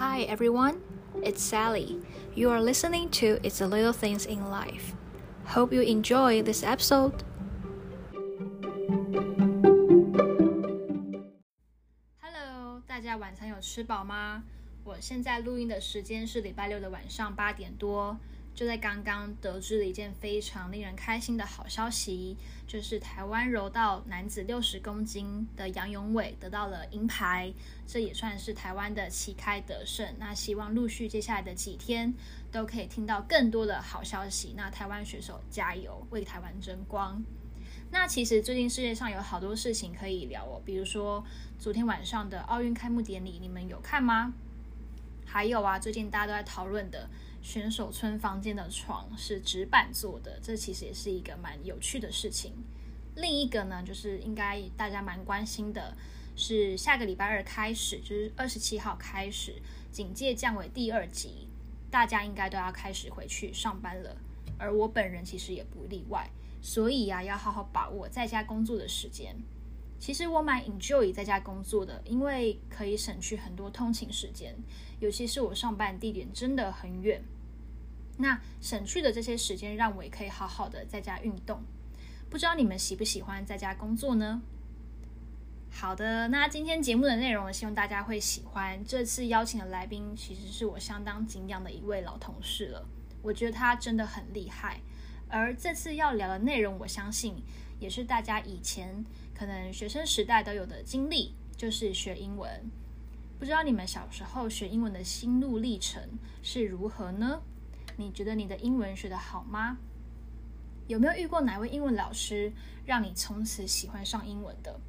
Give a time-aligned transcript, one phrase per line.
[0.00, 0.80] Hi everyone,
[1.22, 2.00] it's Sally.
[2.34, 4.94] You are listening to It's the Little Things in Life.
[5.46, 7.12] Hope you enjoy this episode.
[12.20, 14.44] Hello，大家晚餐有吃饱吗？
[14.84, 18.18] 我现在录音的时间是礼拜六的晚上八点多。
[18.53, 27.51] 就在刚刚得知了一件非常令人开心的好消息，就是台湾柔道男子六十公斤的杨永伟得到了银牌，
[27.87, 30.13] 这也算是台湾的旗开得胜。
[30.19, 32.13] 那希望陆续接下来的几天
[32.51, 34.53] 都可以听到更多的好消息。
[34.55, 37.23] 那台湾选手加油，为台湾争光。
[37.89, 41.23] 那其实最近世界上有好多事情可以聊哦，比如说
[41.57, 44.33] 昨天晚上的奥运开幕典礼，你们有看吗？
[45.25, 47.09] 还有啊，最近大家都在讨论的。
[47.41, 52.53] 选手村房间的床是纸板做的，这其实也是一个蛮有趣的事情。
[53.15, 55.95] 另一个呢，就是应该大家蛮关心的，
[56.35, 59.55] 是下个礼拜二开始，就是二十七号开始，
[59.91, 61.47] 警戒降为第二级，
[61.89, 64.15] 大家应该都要开始回去上班了。
[64.57, 66.29] 而我本人其实也不例外，
[66.61, 69.35] 所以呀、要好好把握在家工作的时间。
[69.99, 74.55] 其实我蛮 enjoy 在家工作的，因为可以省去很多通勤时间，
[74.99, 77.21] 尤其是我上班地点真的很远。
[78.17, 81.61] 那省去的这些时间，让我也可以好好的在家运动。
[82.29, 84.41] 不知道你们喜不喜欢在家工作呢？
[85.71, 88.83] 好的，那今天节目的内容，希望大家会喜欢。
[88.85, 92.85] 这次邀请的来宾，其实是我相当敬仰的一位老同事了。
[93.21, 94.81] 我觉得他真的很厉害。
[95.29, 97.35] 而这次要聊的内容，我相信
[97.79, 99.05] 也是大家以前。
[99.33, 102.69] 可能学生时代都有的经历，就是学英文。
[103.39, 105.99] 不知道你们小时候学英文的心路历程
[106.43, 107.41] 是如何呢？
[107.97, 109.77] 你觉得你的英文学得好吗？
[110.87, 112.51] 有没有遇过哪位英文老师
[112.85, 114.79] 让你从此喜欢上英文的？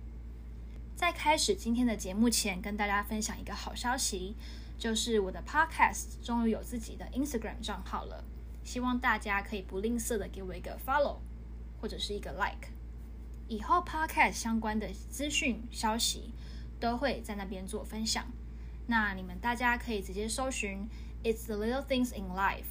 [0.97, 4.35] 在开始今天的节目前，跟大家分享一个好消息，
[4.79, 8.25] 就是我的 Podcast 终于有自己的 Instagram 账号了。
[8.65, 11.19] 希望大家可以不吝啬的给我一个 Follow，
[11.81, 12.69] 或者是一个 Like。
[13.49, 16.33] 以后 Podcast 相关的资讯消息
[16.81, 18.27] 都会在那边做分享，
[18.87, 20.89] 那你们大家可以直接搜寻
[21.25, 22.65] "It's the little things in life"，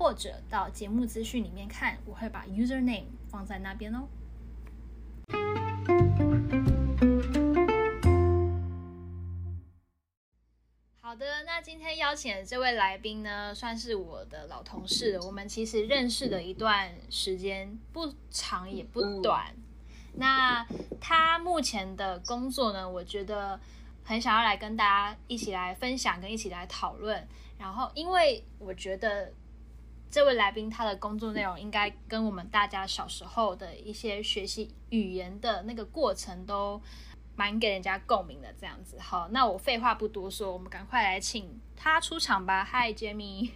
[0.00, 4.08] 或者到节目资讯里面看，我会把 username 放在那边哦。
[11.02, 19.54] 好的，那今天邀请的这位来宾呢，算是我的老同事，我们其实认识的一段时间，不长也不短。
[20.14, 20.66] 那
[20.98, 23.60] 他目前的工作呢，我觉得
[24.02, 27.28] 很想要来跟大家一起来分享，跟一起来讨论。
[27.58, 29.30] 然后，因为我觉得
[30.10, 36.82] 这位来宾他的工作内容应该跟我们大家小时候的一些学习语言的那个过程都
[37.36, 38.52] 蛮给人家共鸣的。
[38.58, 42.64] 这样子，好，那我废话不多说，我们赶快来请他出场吧。
[42.64, 43.50] Hi，Jamie。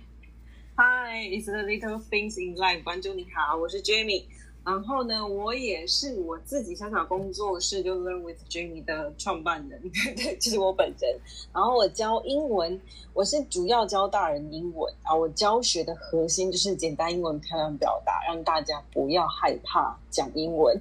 [0.77, 2.83] Hi，It's the little things in life。
[2.85, 4.27] 观众你好，我是 Jamie。
[4.65, 9.79] 然后呢，我也是我自己小小工作室就 Learn with Jamie 的创办人，
[10.17, 11.21] 对，就是我本人。
[11.53, 12.81] 然后我教英文，
[13.13, 15.15] 我是主要教大人英文啊。
[15.15, 20.81] 我教学的核心就是简单英文漂亮表达，让大家不要害怕讲英文。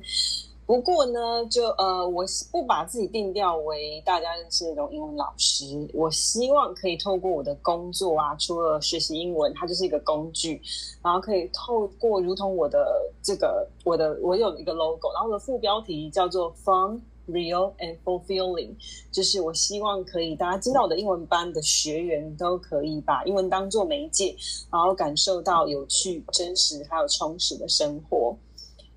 [0.65, 5.65] 不过呢，就呃，我不把自己定调为大家认识那种英文老师。
[5.93, 10.61] 我希望可以透过我的工作啊，除了学习英文，它就是一个工具，
[11.03, 18.75] 然后可以透过如同我的这个我的我有一个 logo，然后我的副标题叫做 Fun, Real and Fulfilling，
[19.11, 24.33] 就是我希望可以大家知道我的英文班的学员都可以把英文当做媒介，
[24.71, 28.33] 然后感受到有趣、真实还有充实的生活。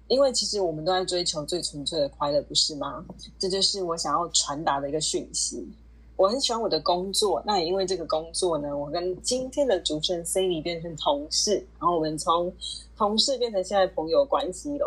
[0.09, 3.05] 因为其实我们都在追求最纯粹的快乐，不是吗？
[3.39, 5.69] 这就是我想要传达的一个讯息。
[6.17, 12.51] 我很喜欢我的工作，那也因为这个工作呢，我跟今天的主持人 Cindy 变成同事，然后我们从
[12.97, 14.87] 同事变成现在朋友关系喽。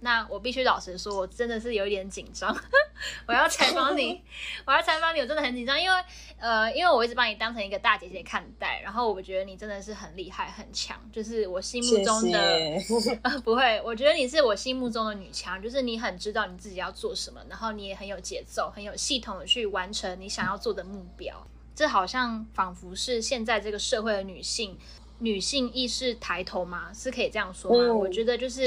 [0.00, 2.56] 那我必须老实说，我真的是有一点紧张。
[3.26, 4.22] 我要采访你，
[4.64, 6.04] 我要采访你，我真的很紧张，因为
[6.38, 12.70] 呃，因为我一直把你当成一个大姐姐看待，然后我觉得你真的是很厉害、很强，就是我心目中的
[13.44, 21.46] 不会，我觉得你是我心目中的女强，就是你很知道你自己要做什么，然后你也很有节奏、很有系统的去完成你想要做的目标。
[21.74, 24.76] 这好像仿佛是现在这个社会的女性。
[25.20, 26.92] 女性意识抬头吗？
[26.94, 27.84] 是可以这样说吗？
[27.86, 28.64] 嗯、我觉得就是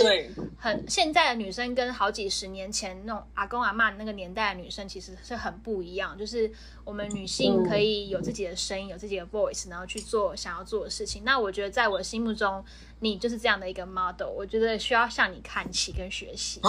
[0.57, 6.18] 很对现在的女生跟好几十年前那种阿公阿妈那个年代的女生其实是很不一样。
[6.18, 6.51] 就是
[6.83, 11.24] 我们女性可以有自己的声音，有自己的 voice，然后去做想要做的事情。
[11.24, 12.63] 那我觉得在我心目中，
[13.00, 14.27] 你就是这样的一个 model。
[14.27, 16.59] 我觉得需要向你看齐跟学习。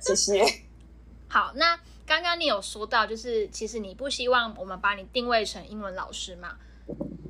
[0.00, 0.44] 谢谢。
[1.26, 1.76] 好，那
[2.06, 6.56] 刚刚你有说到，就是其实你不希望我们把你定位成英文老师嘛？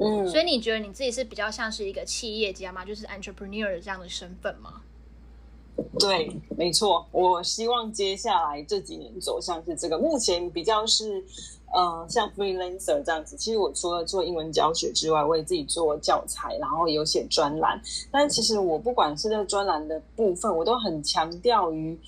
[0.00, 2.84] 嗯，所以你觉得你自己是比较像是一个企业家吗？
[2.84, 4.82] 就是 entrepreneur 的这样的身份吗？
[5.98, 7.06] 对，没错。
[7.10, 11.24] 我希望接下来这几年走向是这个，目前比较是
[11.72, 13.36] 呃像 freelancer 这样子。
[13.36, 17.80] 其实我除了做英文教学之外，我也自己做教材，然后有写专栏。
[18.10, 21.98] 但其实我不管是在专栏的部分，我都很强调于。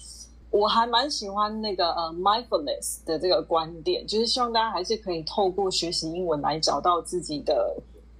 [0.50, 7.76] 我还蛮喜欢那个呃 mindfulness 的这个观点，就是希望大家还是可以透过学习英文来找到自己的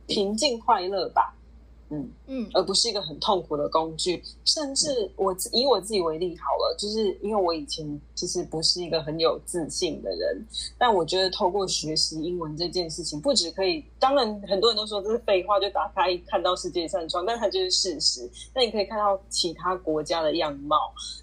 [0.07, 1.35] 平静快乐吧。
[1.91, 4.23] 嗯嗯，而不是一个很痛苦的工具。
[4.45, 10.45] 甚至我以我自己为例好了，就是因为我以前其实不是一个很有自信的人，
[10.77, 18.29] 但我觉得透过学习英文这件事情，不止可以，当然很多人都说这是废话，就打开看到世界一扇窗，但它就是事实。
[18.55, 20.77] 那你可以看到其他国家的样貌，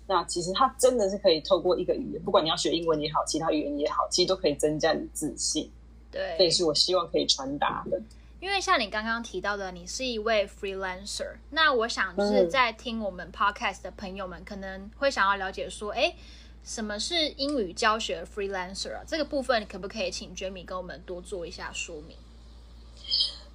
[0.08, 5.70] 那其实它真的是可以透过一个语言，不管你要学英文也好，其他语言也好，其实都可以增加你自信。
[6.12, 8.00] 对，这也是我希望可以传达的。
[8.44, 16.14] 因为像你刚刚提到的，你是一位 freelancer，那我想就是在听我们 podcast 的朋友们可能会想要了解说，哎，
[16.62, 19.02] 什么是英语教学 freelancer 啊？
[19.08, 22.18] 这个部分可不可以请 Jamie 跟我们多做一下说明？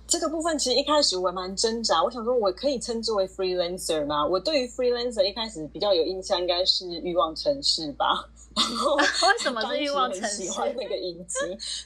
[0.07, 4.27] 这个部分其实一开始我还蛮挣扎，我想说我可以称之为 freelancer 吗？
[4.27, 8.27] 我对于 freelancer 一开始比较有印象，应该是欲望城市吧。
[8.59, 10.43] 为什么是欲望城市？
[10.43, 11.37] 喜欢那个影集，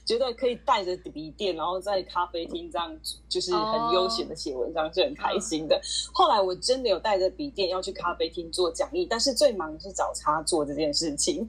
[0.05, 2.99] 觉得可以带着笔电，然后在咖啡厅这样，
[3.29, 5.81] 就是很悠闲的写文章，是很开心的。
[6.13, 11.47] 后来我真的有带着笔电要去咖啡厅做讲义，但是最忙的是找插座这件事情。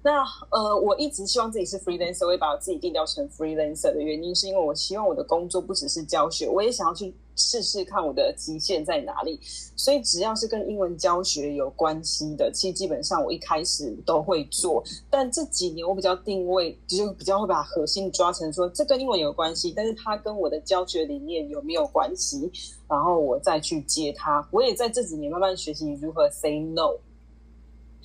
[0.00, 9.40] 那呃，我一直希望自己是 freelancer，我也把我自己定调成 freelancer 的原因，是因为我希望我的工作不只是教学，我也想要去试试看我的极限在哪里。
[9.76, 14.82] 所以只要是跟英文教学有关系的，其实基本上我一开始都会做。
[15.08, 22.50] 但这几年我比较定位，就比较会把核心抓成说，这跟英文有关系，但是它跟我的教学理念有没有关系？
[22.88, 24.46] 然后我再去接它。
[24.50, 26.96] 我也在这几年慢慢学习如何 say no。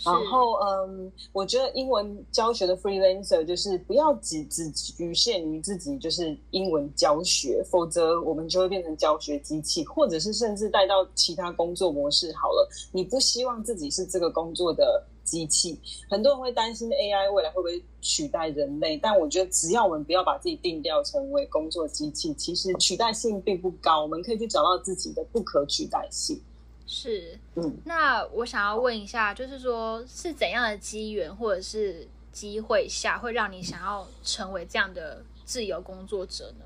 [0.03, 12.33] 然后，嗯，我觉得英文教学的 freelancer 就是不要只只局限于自己，就是英文教学，否则我们就会变成教学机器，或者是甚至带到其他工作模式。
[12.33, 15.79] 好了，你不希望自己是这个工作的机器。
[16.09, 24.01] 很多人会担心 AI 未来会不会取代人类，但我觉得只要我们不要把自己定调成为工作机器，其实取代性并不高。
[24.01, 26.41] 我们可以去找到自己的不可取代性。
[26.85, 36.65] 是，嗯，那我想要问一下，就是说是怎样的机缘或者是机会下，会让你想要成为这样的自由工作者呢？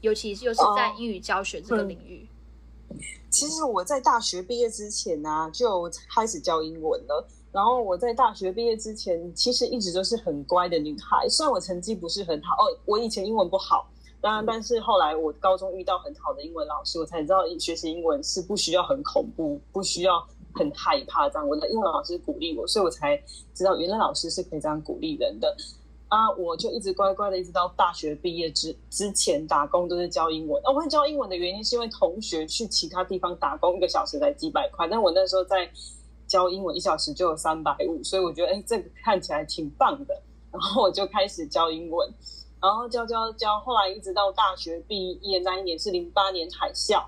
[0.00, 2.26] 尤其是又是在英语教学这个领域。
[2.88, 2.98] 哦嗯、
[3.30, 7.28] 其实我在大学毕业之前呢、啊，就开始教英文了。
[7.52, 13.88] 然后我在大学毕业之前，其实一直都是很乖的女孩，虽然我成绩不是很好哦，我以前英文不好。
[14.22, 20.24] 当然，但是后来我高中遇到很好的英文老师，我才知道学习英文是不需要很恐怖，不需要
[20.54, 21.48] 很害怕这样。
[21.48, 23.20] 我的英文老师鼓励我，所以我才
[23.52, 25.52] 知道原来老师是可以这样鼓励人的。
[26.06, 30.62] 啊，我就一直乖乖的，一直到大学毕业之之前打工都是教英文。
[30.64, 35.68] 啊，我会教英文的原因是因为同学去其他地方打工一个小时才几百块，但我那时候在
[36.28, 40.14] 教英文一小时就有三百五，所以我觉得哎，这个看起来挺棒的，
[40.52, 42.08] 然后我就开始教英文。
[42.62, 47.02] 然后教教教，后来一直到大学毕业那一年是零八年海啸，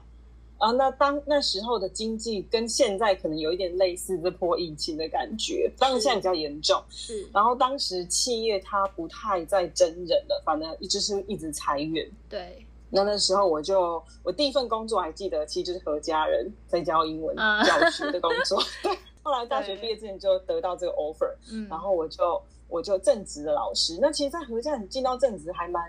[0.59, 6.83] 然后那当那时候的经济跟现在可能有一点类似这波疫情的感觉，当然现在比较严重。
[6.91, 12.11] 是，然后当时企业它不太在真人了，反正一直是一直裁员。
[12.29, 18.61] 对，那那时候我就我第一份工作还记得，其实就是和家人在教英文教学的工作。
[18.83, 22.43] 对，后来大学毕业之前就得到这个 offer，嗯，然后我就。
[22.75, 25.81] 我就正职的老师，那其实，在合家你进到正职还蛮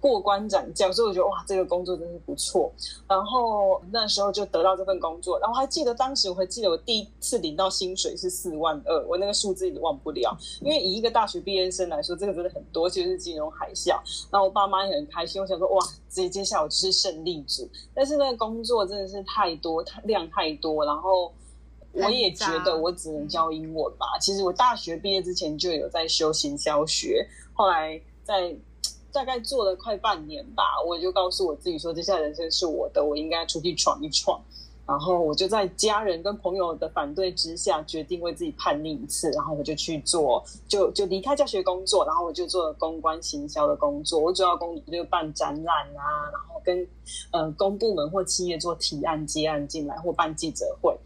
[0.00, 2.72] 过关斩将，所以我觉得哇，这个工作真是不错。
[3.08, 10.36] 然后那时候就得到这份工作，然后我还记得当时，我还记得我第一次领到薪水是四万二，我那个数字也忘不了。
[10.60, 14.00] 因为以一个大学毕业生来说，这个真的很多，其是金融海啸。
[14.32, 17.68] 然后我爸妈也很开心，我想说哇，接接下来我就是胜利组。
[17.94, 21.32] 但是那个工作真的是太多，太量太多，然后。
[21.92, 24.06] 我也觉得我只能教英文吧。
[24.20, 28.54] 其实我大学毕业之前就有在修行销学，后来在
[29.12, 34.40] 大概做了快半年吧，我就告诉我自己说，接下来人生是我的，我应该出去闯一闯。
[34.86, 44.18] 然后我就在家人跟朋友的反对之下，决定为自己叛逆一次，然后我就去做，就就离开教学工作，然后我就做了公关行销的工作。
[44.18, 46.88] 我主要工作就是办展览啊，然后跟
[47.32, 50.96] 呃公部门或企业做提案接案进来，或办记者会。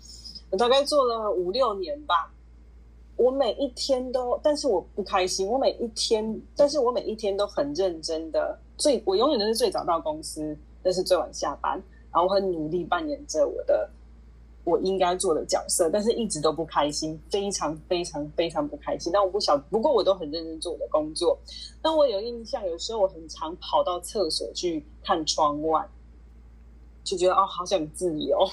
[0.52, 2.30] 我大概做了五六年吧，
[3.16, 5.48] 我每一天都，但是我不开心。
[5.48, 11.82] 我每一天，但是我每一天都很认真的，最我永远都是最早到公司，但是最晚下班，
[12.12, 13.88] 然后我很努力扮演着我的
[14.64, 19.10] 我应该做的角色，但是一直都不开心，非常非常非常不开心。
[19.10, 21.38] 但我不晓，不过我都很认真做我的工作。
[21.80, 25.88] 但我有印象，有时候我很常跑到厕所去看窗外，
[27.02, 28.46] 就觉得哦，好想自由。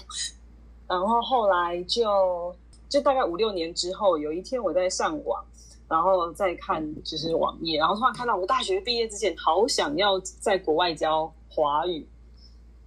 [0.90, 2.54] 然后后来就。
[2.90, 5.46] 就大概五六年之后，有一天我在上网，
[5.88, 12.04] 然后再看就是网页，然后突然看到我大学毕业之前好想要在国外教华语，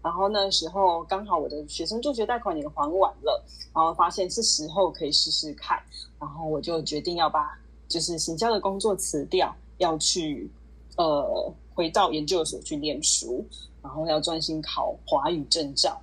[0.02, 5.80] 然后那时候刚好我的学生助学贷款也还完了，然后发现是时候可以试试看，
[6.18, 7.56] 然后我就决定要把
[7.86, 10.50] 就是行销的工作辞掉，要去
[10.96, 13.46] 呃回到研究所去念书，
[13.80, 15.96] 然后要专心考华语证照。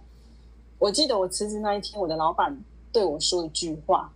[0.79, 2.57] 我记得我辞职那一天，我的老板。
[2.91, 4.11] 对我说一句话，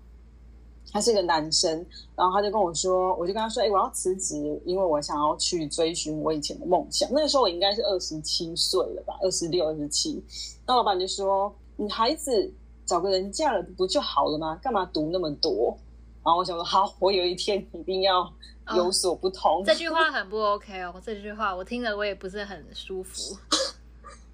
[0.91, 7.07] 他是一个男生，然后他就跟我说，我就跟他说，哎，我要辞职，因为我想要去追寻我以前的梦想。
[7.11, 10.25] 那个时候我应该是二十七岁了吧，二十六、二十七。
[10.65, 12.51] 那老板就说，你孩子
[12.83, 14.59] 找个人嫁了不就好了吗？
[14.59, 15.77] 干嘛读那么多？
[16.23, 18.27] 然后我想说，好，我有一天一定要
[18.75, 19.61] 有所不同。
[19.61, 23.37] 哦，这句话很不 OK 哦，这句话我听了我也不是很舒服。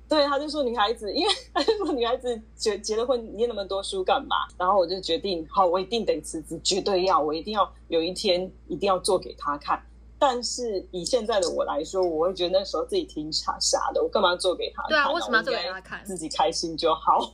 [0.10, 4.36] 对，他就说女孩子，因为他就说女孩子结结了婚念那么多书干嘛？
[4.58, 9.80] 然后我就决定，好，我一定得辞职，绝对要，我一定要有一天一定要做给他看。
[10.18, 14.90] 但是以现在的我来说，我会觉得那时候自己挺傻傻的，我干嘛要做给他看？
[14.90, 16.04] 对啊，为什么要做给他看？
[16.04, 17.32] 自己开心就好。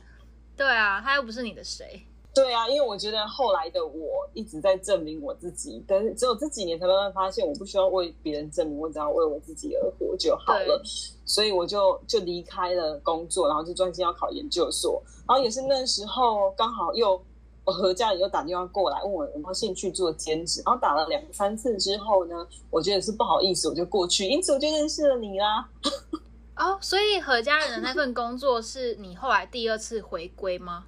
[0.54, 2.06] 对啊，他又不是你的谁。
[2.36, 10.82] 对啊，因为我觉得后来的我一直在证明我自己，但是只有这几年才慢慢发现，我不需要为别人证明，我只要为我自己而活就好了。
[11.24, 15.02] 所以我就就离开了工作，然后就专心要考研究所。
[15.26, 17.18] 然后也是那时候刚好又
[17.64, 25.68] 我和家人又打电话过来问我有没有兴趣做兼职，然后打了两三次之后呢，我觉得是不好意思，我就过去，因此我就认识了你啦。
[26.54, 30.84] 哦，所以何家人的那份工作是你后来第二次回归吗？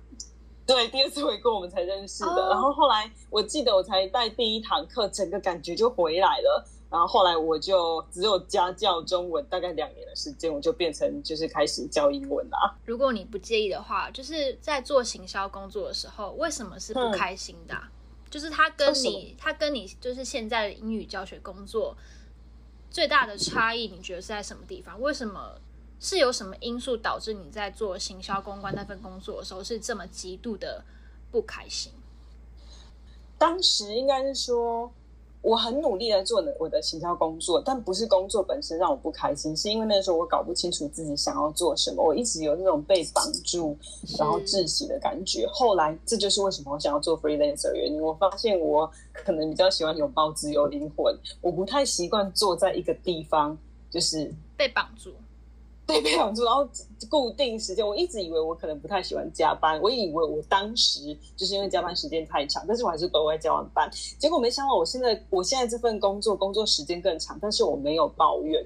[0.69, 2.53] 对，第二次回国我们才认识的，oh.
[2.53, 6.63] 然后后来我记得我才带第一堂课，整个感觉就回来了。
[6.91, 12.77] 然后后来我就只有家教中文，大概两年的时间，我就变成就是开始教英文啦。
[12.85, 17.91] 如果你不介意的话，就是在做行销工作的时候，为什么是不开心的啊？
[17.91, 21.97] 嗯，就是他跟你，他跟你就是现在的英语教学工作
[22.91, 25.01] 最大的差异，你觉得是在什么地方？
[25.01, 25.59] 为什么？
[26.01, 30.85] 是有什么因素导致你在做行销公关那份工作的时候是这么极度的
[31.31, 31.93] 不开心？
[33.37, 34.93] 当时应该是说，
[35.43, 43.77] 我很努力的做我的行销工作，但不是工作本身让我不开心，是因为那时候我搞不清楚自己想要做什么，我一直有那种被绑住
[44.19, 45.47] 然后窒息的感觉。
[45.53, 48.03] 后来这就是为什么我想要做 freelancer 的原因。
[48.03, 53.57] 我发现我可能比较喜欢拥抱自由灵魂，我不太习惯坐在一个地方，
[53.91, 55.13] 就是被绑住。
[55.89, 56.69] 对，然后
[57.09, 57.85] 固定时间。
[57.85, 63.91] 我一直以为我可能不太喜欢加班，我以为我当时就是因为加班时间太长，但是我还是都会加完班。
[64.19, 68.63] 结果没想到，我现在我现在这份工作工作时间更长，但是我没有抱怨。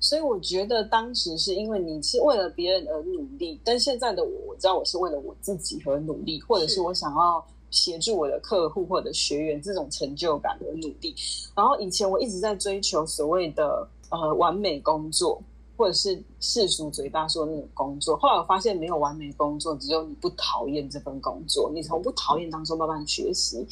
[0.00, 11.14] 所以我觉得当时是因为你是为了别人而努力，但现在的我，我知道我是为了我自己而努力，或者是我想要协助我的客户或者学员这种成就感而努力。
[11.54, 15.38] 然后以前我一直在追求所谓的呃完美工作。
[15.76, 21.70] 或者是世俗嘴巴说的那种工作，后来我发现没有完美工作，只有你不讨厌这份工作。
[21.74, 23.66] 你从不讨厌当中慢慢学习。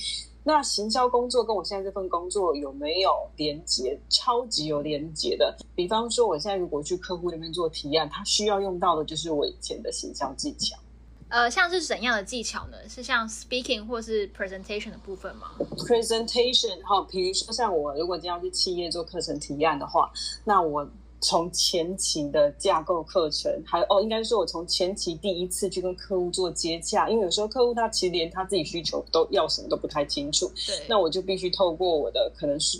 [0.47, 3.99] 那行销工作跟我现在这份工作有没有连结？
[4.11, 5.57] 超级有连结的。
[5.75, 10.77] 比方说，我现在如果去客户那边做提案，他需要用到的就是我以前的行销技巧。
[11.31, 12.77] 呃，像是怎样的技巧呢？
[12.87, 20.13] 是像 speaking 或是 presentation 的部分吗？presentation 哈，比如说像我如果今天要去企业做课程提案的话，
[20.45, 20.87] 那我。
[21.25, 32.79] 从前期的架构课程，还有哦，应该说我从前期第一次去跟客户做接洽，因为有时候客户他其实连他自己需求都要什么都不太清楚，对，那我就必须透过我的可能是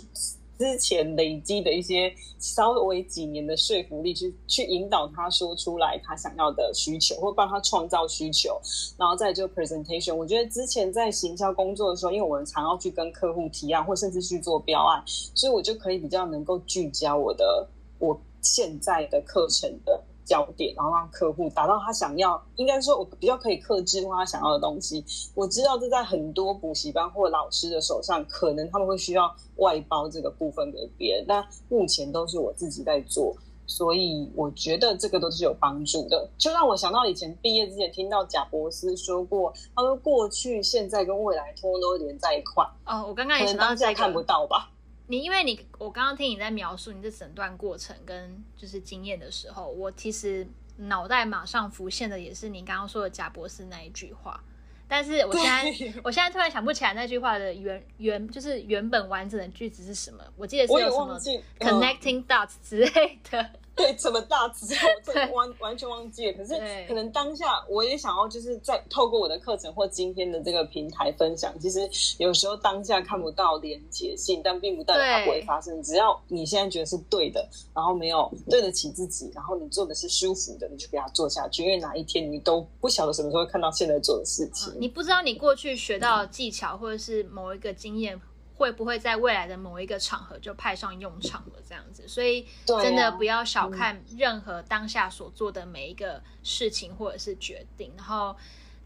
[0.59, 8.61] 之前累积的一些稍微几年的说服力，去去引导他说出来他想要的需求，或帮他创造需求，
[8.95, 10.13] 然后再就 presentation。
[10.13, 18.21] 我觉得之前在行销工作的时候，因为我们常要去跟客户提案，或甚至去做标案，所以我就可以比较能够聚焦我的我。
[18.45, 25.03] 现在的课程的焦点，然后让客户达到他想要，应该说我比较可以克制他想要的东西。
[25.33, 33.35] 我知道这在很多补习班或老师的手上，可能他们会需要外包这个部分给别人，但目前都是我自己在做。
[33.67, 36.29] 所以我觉得这个都是有帮助的。
[36.37, 42.63] 就让我想到以前毕业之前听到贾伯斯说过，他说过去、现在跟未来通通都连在一块。
[42.85, 44.69] 哦，我刚刚也想到这个，看不到吧？
[45.07, 50.47] 你因为你我刚刚听你在描述你这诊断过程跟就是经验的时候，我其实
[50.77, 54.43] 脑袋马上浮现的也是你刚刚说的贾博士那一句话。
[54.87, 60.23] 但是我现在，我现在突然想不起来那句话的原原就是原本完整的句子是什么。
[60.35, 61.19] 我记得是有什么
[61.59, 63.49] connecting dots 之类的。
[63.77, 66.37] 对，怎么大词我真的完完全忘记了。
[66.37, 66.53] 可是
[66.87, 71.53] 可能当下我也想要，就是在透过我的课程或今天的这个平台分享。
[71.59, 75.83] 其实有时候当下看不到连结性，但并不代表它不会发生。
[75.83, 81.61] 只要你现在觉得是对的，然后没有对得起自己，然后你做的是舒服的，你就给它做下去。
[81.61, 84.73] 因为哪一天你都不晓得什么时候会看到现在做的事情。
[84.79, 88.19] 你不知道你过去学到的技巧或者是某一个经验。
[88.57, 91.61] 会不会在未来的某一个场合就派上用场了？
[91.67, 98.33] 这样子，所以真的不要小看任何当下所做的每一个事情或者是决定，然后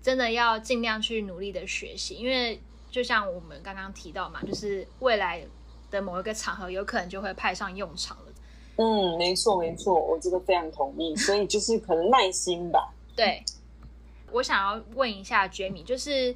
[0.02, 2.60] 真的要尽量去努力的学习，因为
[2.90, 5.46] 就像我们刚刚提到嘛，就是未来
[5.92, 8.34] 的某一个场合有可能就会派上用场了。
[8.78, 12.92] 嗯，没错没错，我这个非常同意，所以就是可能耐心吧。
[13.16, 13.44] 对，
[14.32, 16.36] 我想要问一下 Jamie，就是。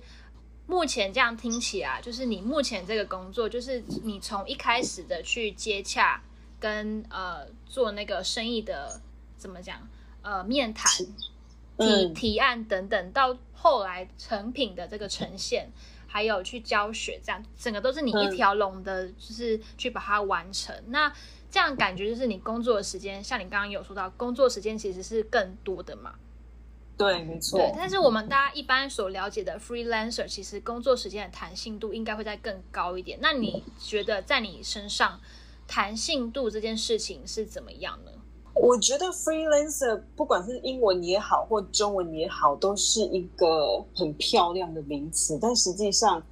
[0.66, 6.22] 目前这样听起来，就是你目前这个工作，就是你从一开始的去接洽
[6.60, 9.02] 跟呃做那个生意的
[9.38, 9.88] 怎么讲
[10.22, 11.14] 呃面谈提、
[11.78, 15.70] 嗯、提案等等，到后来成品的这个呈现，
[16.08, 20.74] 还有去教学，这样整个都是你一条龙的，就是去把它完成。
[20.76, 21.14] 嗯、那
[21.52, 26.16] 这样感觉就是你工作的时间，像你刚刚有说到，工作时间其实是更多的嘛？
[26.96, 27.58] 对，没错。
[27.58, 33.18] 对，但是我们大家一般所了解的 freelancer，其实工作时间的弹性度应该会再更高一点。
[33.20, 35.20] 那你觉得在你身上
[35.68, 38.12] 弹性度这件事情是怎么样呢？
[38.54, 45.40] 我觉得 freelancer 不管是英文也好，或中文也好，都是一个很漂亮的名词。
[45.42, 46.24] 但实际上，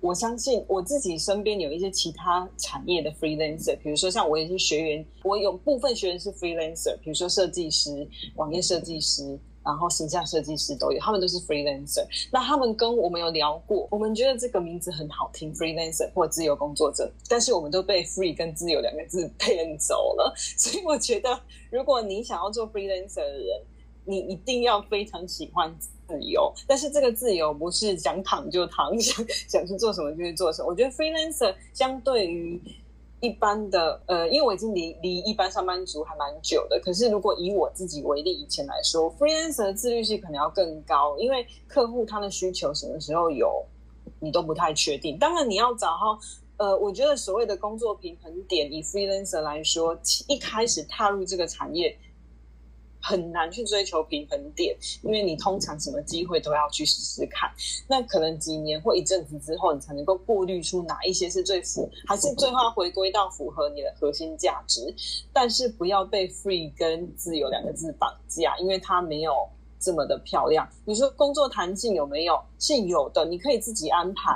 [0.00, 9.38] 我相信我自己身边有一些其他产业的 freelancer，比如说像我也是学员，我有部分学员是 freelancer，比如说设计师、网页设计师。
[9.66, 12.06] 然后形象设计师都有，他们都是 freelancer。
[12.30, 17.10] 那他们跟我们有聊过，我们觉得这个名字很好听，freelancer 或自由工作者。
[17.28, 20.32] 但是我们都被 free 跟自由两个字骗走了。
[20.56, 23.60] 所以我觉得，如果你想要做 freelancer 的人，
[24.04, 26.54] 你一定要非常喜欢自由。
[26.68, 30.68] 但是这个自由不是想躺就躺， 想想去做什么就去做什么。
[30.68, 32.62] 我觉得 freelancer 相对于
[33.20, 36.78] 一般的，呃，因为我已经离离一般上班族还蛮久的。
[36.80, 43.64] 可是如果以我自己为例，以前来说，freelancer 的自律性可能要更高，因为客户他的需求什么时候有，
[44.20, 45.18] 你都不太确定。
[45.18, 46.18] 当然你要找到，
[46.58, 49.98] 呃，我觉得所谓的工作平衡点，以 freelancer 来说，
[50.28, 51.96] 一开始踏入这个产业。
[53.08, 57.48] 很难去追求平衡点，因为你通常什么机会都要去试试看。
[57.86, 64.92] 那可能几年或一阵子之后，你才能够过滤出哪一些是最符，还是最后要回归到符合你的核心价值。
[65.32, 69.32] 但是不要被 free 跟自由两个字绑架，因为它没有
[69.78, 70.68] 这么的漂亮。
[70.84, 72.42] 你说工作弹性有没有？
[72.58, 74.32] 是有的，你可以自己安排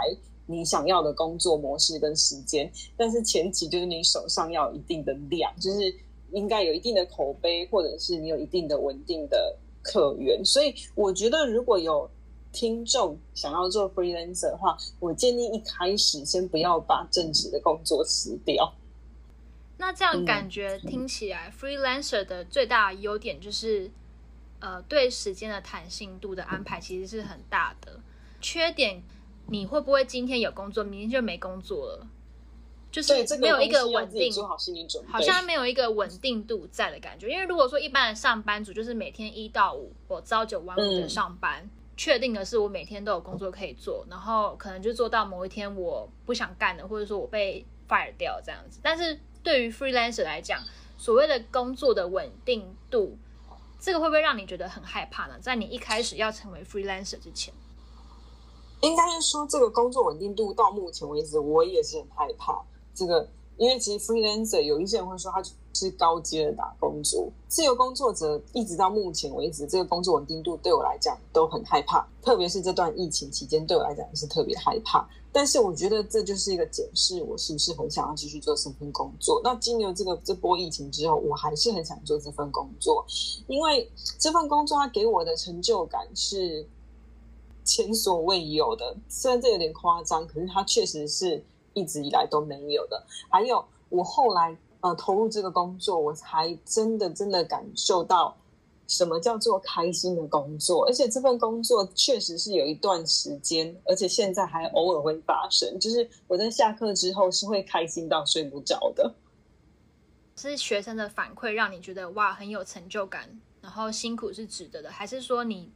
[0.46, 5.92] 你想要的工作模式跟时间，但是前提就是你手上要有一定的量，就是。
[6.32, 12.10] 应该有一定的口碑，或者是你有一定的稳定的客源，所以我觉得如果有
[12.52, 18.74] 听众想要做 freelancer 的话，我建议一开始先不要把正职的工作辞掉。
[19.78, 23.90] 那这样感觉听起来，freelancer 的最大的优点就是，
[24.58, 28.00] 呃，对时间的弹性度的安排其实是很大的。
[28.42, 29.02] 缺点，
[29.46, 32.06] 你会不会今天有工作，明天就没工作了？
[32.90, 34.32] 就是没有一个稳定，
[35.08, 37.28] 好像没有一个稳定度在的感觉。
[37.28, 48.80] 因为如果说一般的上班族就是每天一到五，我朝九晚五的上班，嗯，确定的是我每天都有工作可以做，然后可能就做到某一天我不想干了，或者说我被 fire 掉这样子。
[48.82, 50.60] 但是对于 freelancer 来讲，
[50.98, 53.16] 所谓的工作的稳定度，
[53.78, 55.38] 这个会不会让你觉得很害怕呢？
[55.40, 57.54] 在你一开始要成为 freelancer 之前，
[58.80, 62.60] 应该是说这个工作稳定度到目前为止，我也是很害怕。
[63.00, 75.08] 这个，因为其实 freelancer 有一些人会说他是高阶的打工族，自由工作者一直到目前为止，这个工作稳定度对我来讲都很害怕，特别是这段疫情期间，对我来讲也是特别害怕。
[75.32, 79.40] 但是我觉得这就是一个检视，我是不是很想要继续做这份工作。
[79.42, 83.02] 那经由这个这波疫情之后，我还是很想做这份工作，
[83.46, 86.66] 因为这份工作它给我的成就感是
[87.64, 88.94] 前所未有的。
[89.08, 91.42] 虽然这有点夸张，可是它确实是。
[91.74, 93.02] 一直以来都没有的。
[93.28, 98.36] 还有，我后来呃投入这个工作，我才真的真的感受到
[98.86, 100.84] 什么叫做开心的工作。
[100.86, 109.14] 而且这份工作确实是有一段时间，而且现在还偶尔会发生，就是我在下课之后是会开心到睡不着的。
[110.36, 115.70] 是学生的反馈让你觉得哇很有成就感，然后辛苦是值得的，还是说你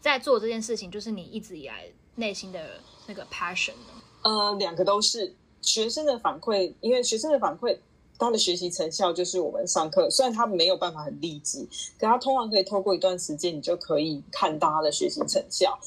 [0.00, 3.99] 在做这件事情就是你一直以来内心的那个 passion 呢？
[4.22, 7.78] 呃，两个都是学生的反馈，因为学生的反馈，
[8.18, 15.78] 他的学习成效就是我们上课，虽然他没有办法很立即，可他通常可以透过一段时间，你就可以看到他的学习成效。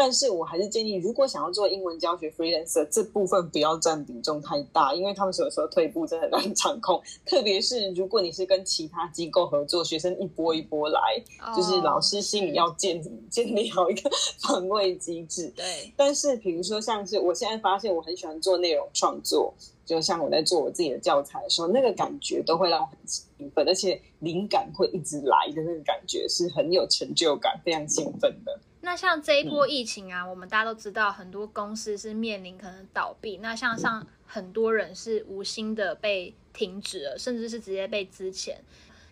[0.00, 7.02] 但是我还是建议，如果想要做英文教学 freelancer 这部分不要占比重太大，因为他们有时候退步真的很难掌控。
[7.26, 11.00] 特别是如果你是跟其他机构合作，学生一波一波来
[11.44, 14.08] ，oh, 就是老师心里要建建立好一个
[14.40, 15.52] 防卫机制。
[15.56, 15.92] 对。
[15.96, 19.52] 但是比如说像是我现在发现我很喜欢做内容创作，
[19.84, 28.60] 就像我在做我自己的教材的时候，那个感觉都会让我很兴奋，而且灵感会一直来的那个感觉是很有成就感，非常兴奋的。
[28.80, 33.38] 那像这一波疫情啊，嗯、我们大家都知道，很多公司是面临可能倒闭。
[33.38, 38.56] 那像上很多人是无心的被停止了，甚至是直接被资遣。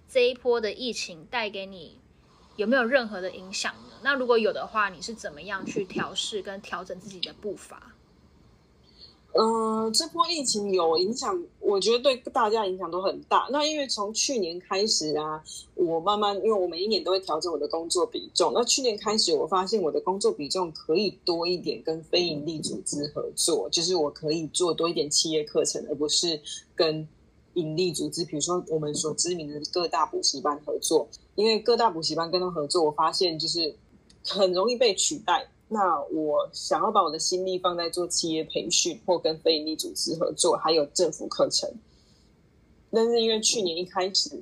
[0.08, 1.98] 这一波的疫情带给你
[2.54, 3.98] 有没有任何的影响呢？
[4.02, 7.92] 那如果有的话，你是怎么样去调试跟调整自己的步伐？
[9.38, 13.46] 嗯、呃，这波疫情有影响，我觉得对大家影响都很大。
[13.50, 15.42] 那因为从去年开始啊，
[15.74, 18.52] 我慢慢，因为我每一年都会调整我的工作比重。
[18.54, 26.40] 那去年开始，我发现我的工作比重可以多一点跟非营利组织合作，就是我可以做多一点企业课程，而不是
[26.74, 27.06] 跟
[27.54, 31.06] 营利组织，比如说我们所知名的各大补习班合作。
[31.34, 33.76] 因为各大补习班跟他合作，我发现就是
[34.24, 35.46] 很容易被取代。
[35.68, 41.68] 那我想要把我的心力放在做企业培训，或跟非营利组织合作，还有政府课程。
[42.92, 44.40] 但是因为去年一开始，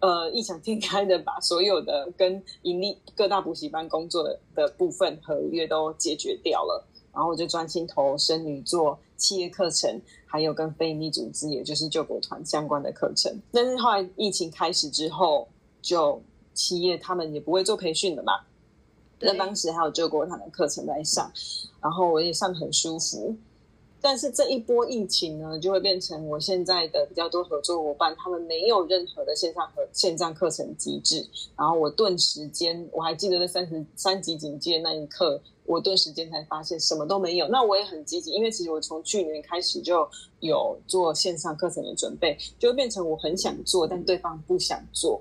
[0.00, 13.34] 呃，异想天开的把所有的跟营利各大补习班工作的的部分合约都解决掉了，然后我就专心投身于做企业课程，还有跟非营利组织，也就是救国团相关的课程。
[13.50, 15.48] 但是后来疫情开始之后，
[15.80, 18.34] 就企业他们也不会做培训了嘛。
[19.20, 21.30] 那当时还有救国团的课程在上，
[21.80, 23.34] 然后我也上得很舒服。
[23.98, 31.26] 但是这一波疫情呢，就会变成我现在的比较多合作伙伴，他们没有任何的线上和线上课程机制。
[31.56, 37.48] 然后我顿时间，我还记得那三十三级警戒那一刻，我顿时间才发现什么都没有。
[37.48, 45.20] 那我也很积极，因为其实我从去年开始就有做线上课程的准备，就会变成我很想做，但对方不想做。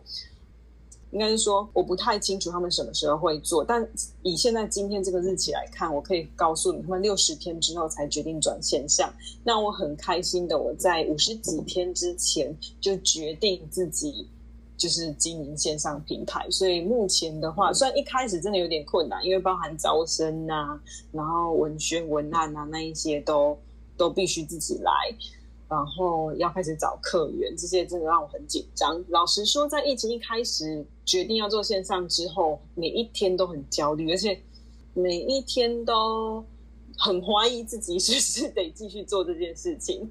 [1.15, 3.88] 应该是说，我不太清楚他们什么时候会做，但
[4.21, 9.10] 以现在今天这个日期来看，我可以告诉你，他们六十天之后才决定转线上。
[9.41, 14.28] 那我很开心的，我在五十几天之前就决定自己
[14.75, 16.45] 就是经营线上平台。
[16.51, 20.78] 所以目前的话，虽然一开始真的有点困难，因为包含招生啊，
[21.13, 23.58] 然后文宣文案啊那一些都
[23.95, 24.91] 都必须自己来。
[25.67, 29.04] 然后要开始找客源，这些真的让我很紧张。
[29.10, 34.39] 老实说，在疫情一开始决定要做线上之后，每一天都很焦虑，而且
[34.93, 36.45] 每一天都
[36.97, 40.10] 很怀疑自己是不是得继续做这件事情。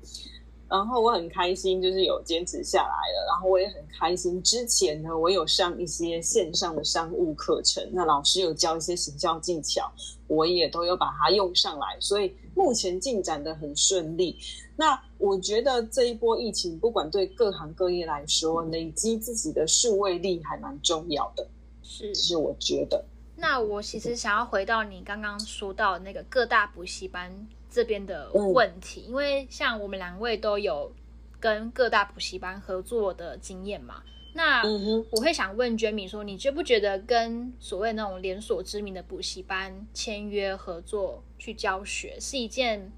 [0.67, 3.27] 然后我很开心，就是有坚持下来了。
[3.29, 9.93] 然后我也很开心，之前呢，我有上一些线上的商务课程，那老师有教一些行销技巧，
[10.27, 14.37] 我也都有把它用上来，所以目前进展得很顺利。
[14.77, 21.47] 那我觉得这一波疫情，不管对各行各业来说，累积自己的数位力还蛮重要的，
[21.83, 23.05] 是，是我觉得。
[23.37, 27.47] 那我其实想要回到你刚刚说到那个各大补习班。
[27.71, 30.93] 这边的问题，因为像我们两位都有
[31.41, 34.01] 跟各大补习班合作的经验嘛，
[34.33, 34.63] 那
[35.11, 42.93] 我会想问 Jamie 说，你觉不觉得跟所谓那种连锁知名的补习班签约合作去教学是一件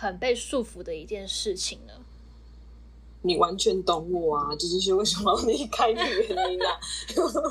[0.00, 1.92] 很被束缚的一件事情呢？
[3.22, 6.78] 你完全懂我啊，这就是为什么要离开的原因啊，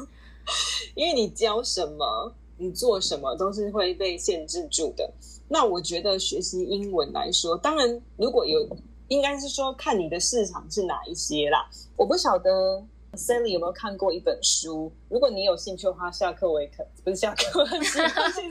[0.96, 5.14] 因为你教什么，你做什么都是会被限制住的。
[5.50, 8.66] 那我觉得学习英文来说，当然如果有，
[9.10, 11.70] 应该是说看你的市场是哪一些啦。
[11.98, 12.82] 我不晓得
[13.18, 17.82] Sally 有没有看过一本书，如果你有兴趣的话，下课我也可，不是下课，线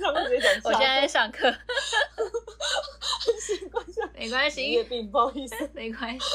[0.00, 0.52] 上直接讲。
[0.64, 1.48] 我现在在上课，
[4.18, 6.26] 没关系，没关系，不好意思， 没关系。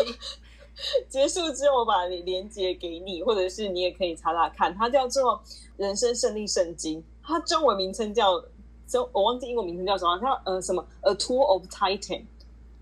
[1.09, 5.35] 结束之后，我把连接给你，或者是你也可以查查看，它叫做
[5.77, 8.43] 《人生胜利圣经》，它中文名称叫。
[8.87, 12.25] 就我忘记英文名称叫什么，它呃什么 A Tool of Titan，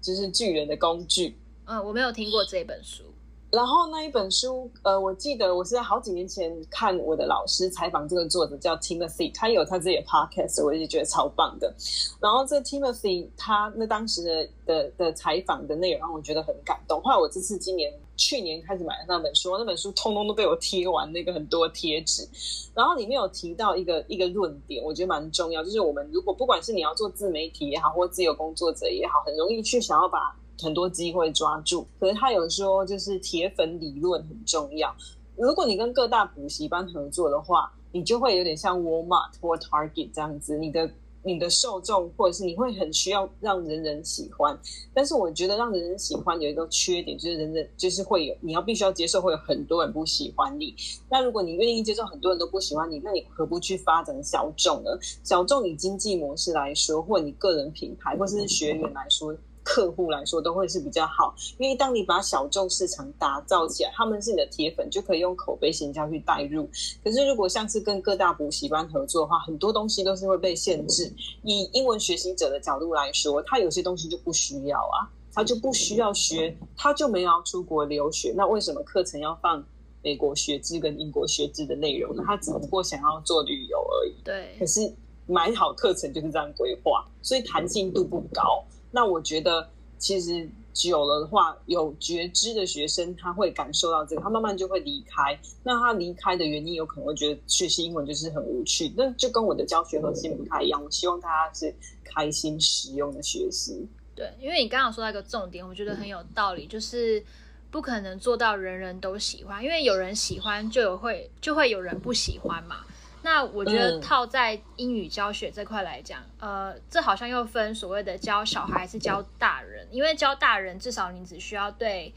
[0.02, 1.38] 就是巨人的工具。
[1.66, 3.09] 嗯，我没有听过这本书。
[3.52, 11.74] 然后那一本书，呃，我记得我是在好几年前看我的老师采访这个作者叫 Timothy，他有他自己的 podcast，我也觉得超棒的。
[12.20, 17.02] 然后这 Timothy 他那当时的的的采访的内容让我觉得很感动。
[17.02, 22.28] 后来我这次今年去年开始买的那本书，那本书通通都被我贴完那个很多贴纸。
[22.76, 34.94] 然后里面有提到一个一个论点，我觉得蛮重要，就是我们如果不管是你要做自媒体也好，或自由工作者也好，很容易去想要把很多机会抓住，可是他有说，就是铁粉理论很重要。
[35.36, 40.92] 如果你跟各大补习班合作的话，你就会有点像 Walmart 或 Target 这样子，你的
[41.24, 44.58] 你的受众或者是你会很需要让人人喜欢。
[44.94, 50.76] 但是我觉得让人人喜欢有一个缺点，就是人人就是会有你要必须要接受会有很多人不喜欢你。
[51.10, 54.92] 那如果你愿意接受很多人都不喜欢你，那你何不去发展小众呢？
[55.24, 59.34] 小众以经济模式来说，或你个人品牌，或是学员来说。
[59.70, 66.68] 客户来说都会是比较好，因为当你把小众市场打造起来，他们是你的铁粉，就可以用口碑形象去带入。
[67.04, 71.14] 可是如果像是跟各大补习班合作的话，很多东西都是会被限制。
[71.44, 78.34] 以英文学习者的角度来说，他有些东西就不需要啊，他就不需要学，他就没有要出国留学。
[78.36, 79.64] 那为什么课程要放
[80.02, 82.24] 美国学制跟英国学制的内容呢？
[82.26, 84.16] 他只不过想要做旅游而已。
[84.24, 84.92] 对，可是
[85.28, 88.66] 买好课程就是这样规划，所以弹性度不高。
[88.92, 95.40] 那我觉得，其实久了的话，有觉知的学生他会感受到这个，他慢慢就会离开。
[95.64, 98.92] 那他离开的原因，有可能会觉得学习英文就是很无趣。
[98.96, 100.84] 那就跟我的教学核心不太一样。
[100.84, 101.74] 我希望大家是
[102.04, 103.88] 开心实用的学习。
[104.16, 107.24] 对，因为你刚刚说到一个重点，我觉得很有道理，就是
[107.70, 112.78] 不可能做到人人都喜欢，因为有人喜欢，就有会就会有人不喜欢嘛。
[113.22, 122.14] 那我觉得套在英语教学这块来讲，嗯、呃，这好像又分所谓的教小孩还是教大人，因为教大人至少你只需要对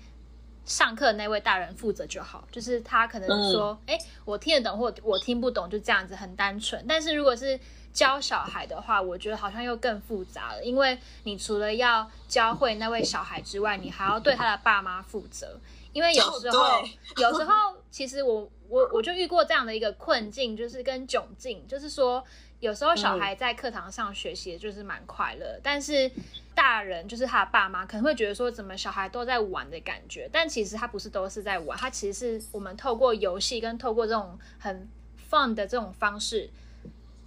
[0.64, 6.84] 上课的那位大人负责就好，就是他可能说，哎、嗯，我听得懂或我听不懂，就这样子很单纯。
[6.88, 7.58] 但是如果是
[7.92, 15.58] 教小孩的话，我觉得好像又更复杂了，因为你除了要教会那位小孩之外，你还要对他的爸妈负责。
[15.92, 16.88] 因为有时候，哦、
[17.18, 17.52] 有时候
[17.90, 22.24] 其实我我我就遇过这样的一个困境，就是跟窘境，就是说
[22.58, 26.10] 有时候小孩在课堂上学习就是蛮快乐，但是
[26.54, 34.88] 大人就是他爸妈可能会觉得说，怎么小孩都在玩的感觉，但其实他不是都是在玩，他其实是我们透过游戏跟透过这种很
[35.30, 36.48] fun 的这种方式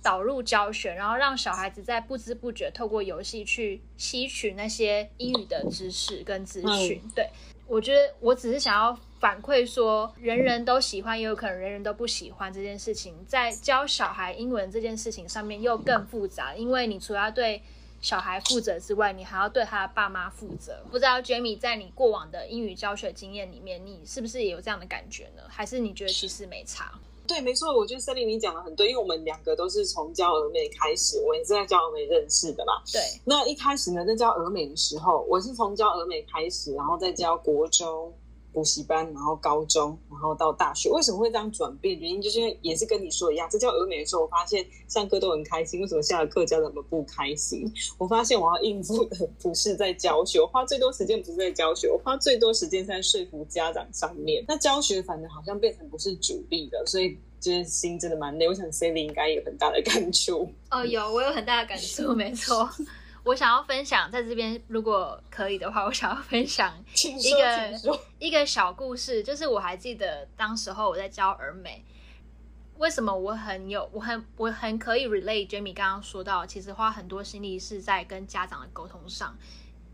[0.02, 7.30] 导入教学，然后让小孩子在不知不觉透过游戏去吸取那些英语的知识跟资讯，对。
[7.68, 17.60] 我觉得我只是想要反馈说，人人都喜欢，也有可能人人都不喜欢这件事情，在教小孩英文这件事情上面又更复杂，因为你除了要对
[18.02, 20.84] 小孩负责之外，你还要对他的爸妈负责。
[20.92, 25.42] 不知道 Jamie 在你过往的英语教学经验里面，你是不是也有这样的感觉呢？
[25.48, 26.92] 还是你觉得其实没差？
[27.26, 32.74] 对，没错，我觉得 Sally 你讲的很对，因为我们两个都是从教俄美开始，我也是在教俄美认识的嘛。
[32.94, 38.14] 对，那一开始呢，在教俄美的时候，我是从教俄美开始，然后再教国中。
[38.56, 42.00] 补习班，然后高中，然后到大学，为什么会这样转变？
[42.00, 47.70] 原因就是因为也是跟你说一样，这教俄美的时候，我发现上课都很开心，为什么下了课教怎么不开心？
[47.98, 54.46] 我发现我要应付的不是在教学，我花最多时间不是在教学，我花最多时间在说服家长上面。
[54.48, 58.48] 那教学反正好像变成不是主力的，所以就是心真的蛮累。
[58.48, 60.50] 我想 Sally 应该有很大的感触。
[60.72, 62.70] 哦，有，我有很大的感触，没错。
[63.26, 71.84] 我想要分享，在这边如果可以的话，我想要分享一个一个小故事，就是我还记得当时候我在教儿美，
[72.78, 79.36] 为什么我很有我很我很可以 relate Jamie 刚刚说到，其实花很多心力是在跟家长的沟通上，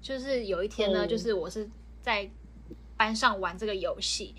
[0.02, 1.70] 就是有一天呢，嗯、就是我是
[2.02, 2.30] 在
[2.98, 4.36] 班上玩这个游戏。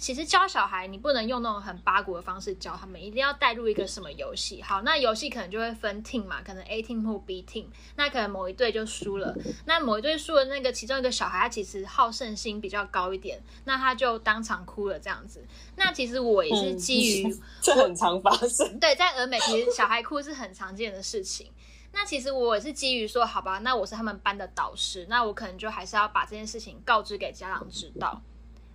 [0.00, 4.62] 其实教小孩，你不能用那种很八股的方式教他们，一定要带入一个什么游戏。
[4.62, 7.66] 好，那游戏可能就会分 team 嘛，可能 A team 或 B team。
[7.96, 15.44] 那可能某一队就输了，那某一队输了，那个其中一个小孩他其实好胜心比较高一点，那他就当场哭了这样子。
[15.76, 21.50] 那其实我也是基于、嗯、这很常发生， 对，在俄美其实小孩哭是很常见的事情。
[21.92, 28.22] 那其实我也是基于说，好吧，那我是他们班的导师，那我可能就还是要把这件事情告知给家长知道，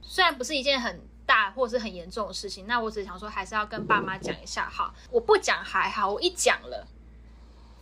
[0.02, 1.00] 虽然不是一件很。
[1.26, 4.94] 大或是很严重的事情，那我只想说，还是要跟爸妈讲一下哈。
[5.12, 6.88] 我不讲还好，我一讲了，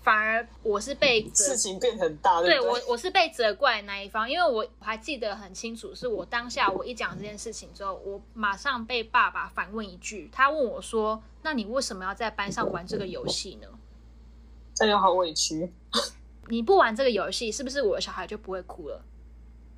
[0.03, 2.41] 反而我是被事情变很大。
[2.41, 13.67] 对，对我，我是被责怪的那一方，因为我还记得很清楚，是我当下我一讲这件事情之后，我马上被爸爸反问一句，他问我说：“那你为什么要在班上玩这个游戏呢？”
[14.73, 15.71] 这样好委屈。
[16.47, 19.03] 你不玩这个游戏，是不是我的小孩就不会哭了？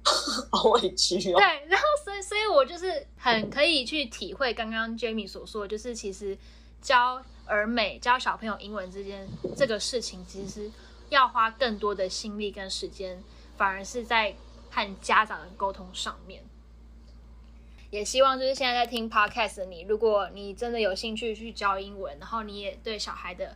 [0.52, 1.40] 好委屈哦。
[1.40, 6.38] 对，然后所以所以我就是很可以去体会刚刚 Jamie 所说，就是其实
[6.82, 10.70] 教儿美、教小朋友英文之间这个事情，其实
[11.10, 13.24] 要花更多的心力跟时间，
[13.56, 14.36] 反而是在
[14.70, 16.44] 和家长的沟通上面。
[17.90, 23.56] 也希望就是现在在听 Podcast 的你，如果你真的有兴趣去教英文，然后你也对小孩的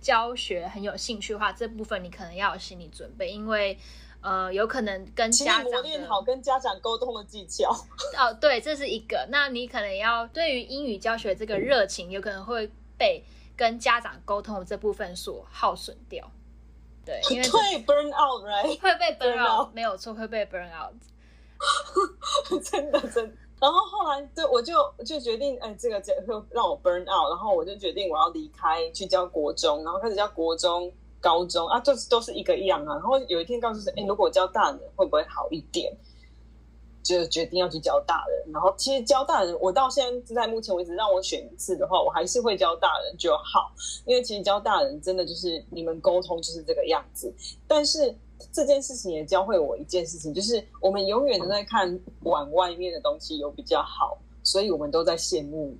[0.00, 3.78] 教学很有兴趣的话，这部分你可能要有心理准备，因为。
[4.22, 7.70] 呃，有可能跟家长磨练好跟家长沟通的技巧。
[8.16, 9.26] 哦，对，这是一个。
[9.30, 13.24] 那你可能要对于英语教学这个热情，有可能会被
[13.56, 16.30] 跟家长沟通的这部分所耗损掉。
[17.04, 18.80] 对，因为 会 burn out，right？
[18.80, 20.94] 会被 burn out，没有错，会被 burn out。
[22.62, 23.36] 真的，真的。
[23.60, 30.92] 然后后来，对，我就就决定，哎，这个这会让我 burn out，然后我就决定我要离开，去教国中，然后开始教国中。
[31.22, 32.92] 高中啊，就是都是一个样啊。
[32.96, 35.96] 然后有一天告诉说，哎，如果教大人会不会好一点？
[37.04, 38.52] 就决定要去教大人。
[38.52, 43.72] 然后其实教大人，我到现在在目前为止让我选一次的话，我还是会教大人就好。
[44.06, 47.34] 因为其实教大人真的就是你们沟通就是这个样子。
[47.66, 48.14] 但是
[48.52, 55.76] 这件事情也教会我一件事情，就是我们永远都在看碗外面的东西有比较好，所以我们都在羡慕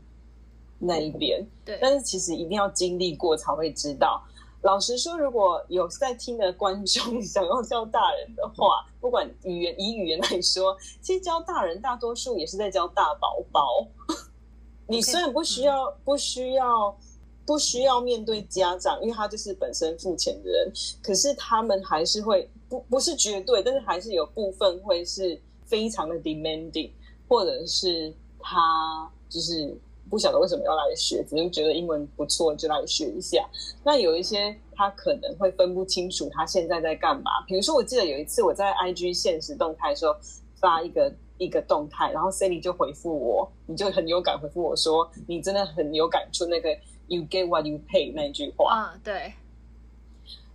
[0.80, 1.40] 那一边。
[1.64, 4.20] 对，但是其实一定要经历过才会知道。
[4.62, 13.86] 老实说，如果有在听的观众 想要教大人的话，不管语言以语言来说，其实教大人大多数也是在教大宝宝。
[14.86, 16.96] 你虽然不需要、不需要、
[17.44, 20.72] 不需要面对家长，因为他就是本身付钱的人，
[21.02, 26.90] 可是他们还是会不不是绝对，但是还是有部分会是非常的 demanding，
[27.28, 29.76] 或者是他就是。
[30.12, 33.48] 不晓得为什么要来学，只是觉得英文不错就来学一下。
[33.82, 37.30] 那有一些他可能会分不清楚他现在在干嘛。
[37.46, 40.14] 比如说，我记得有一次我在 IG 现实动态的时候
[40.56, 46.68] 发一个一个动态，然后 Sally 就回复我，你就很有感回复我说，你真的很有感触那个
[47.06, 48.70] “You get what you pay” 那句话。
[48.74, 49.32] 啊，对，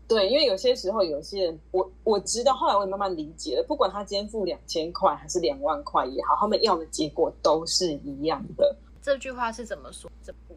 [0.07, 8.75] 对，因为有些时候有些人，我我知道，后来我也慢慢理解了，不管他今天付两千块还是两万块也好，他们要的结果都是一样的。
[9.07, 10.11] 这句话是怎么说？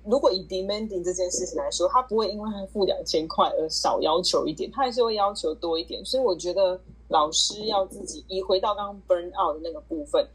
[0.04, 6.04] 如果以 demanding 这件事情来说，他不会因为他付两千块而少要求一点，他还是会要求多一点。
[6.04, 10.26] 所以我觉得老师要自己，一回到刚刚 burn out 的那个部分，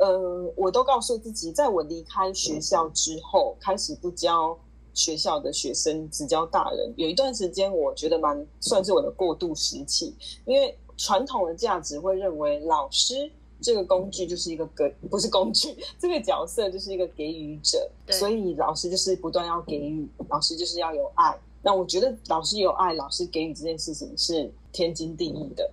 [0.00, 4.58] 呃，我都告诉自己，在我离开学校之后，开始不教
[4.92, 6.92] 学校的学生，只教大人。
[6.96, 10.12] 有一段时间，我觉得蛮算是我的过渡时期，
[10.44, 13.30] 因为传统的价值会认为老师。
[13.60, 21.38] 这个工具就是一个给，不是工具，这个角色就是一个给予者，所以老师就是不断要给予，老师就是要有爱。
[21.62, 25.70] 那我觉得老师有爱，老师给予这件事情是天经地义的。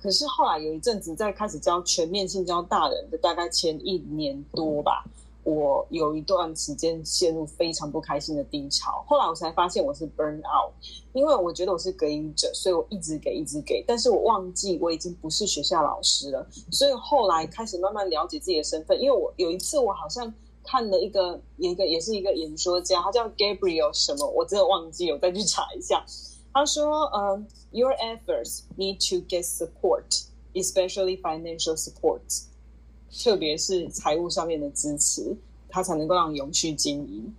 [0.00, 5.04] 可是后来有一阵子在开始教全面性教大人的，大概前一年多吧。
[5.44, 10.72] 我有一段时间陷入非常不开心的低潮，后来我才发现我是 burn out，
[11.12, 26.04] 因为我觉得我是给予者，所以我一直给，一直给，但是我忘记我已经不是学校老师了，所以后来开始慢慢了解自己的身份，因为我有一次我好像看了一个，一个也是一个演说家，他叫 Gabriel 什么，我真的忘记，我再去查一下。
[26.54, 32.22] 他说，嗯、your efforts need to get support, especially financial support.
[33.22, 35.36] 特别是财务上面的支持，
[35.68, 37.34] 他才能够让永续经营。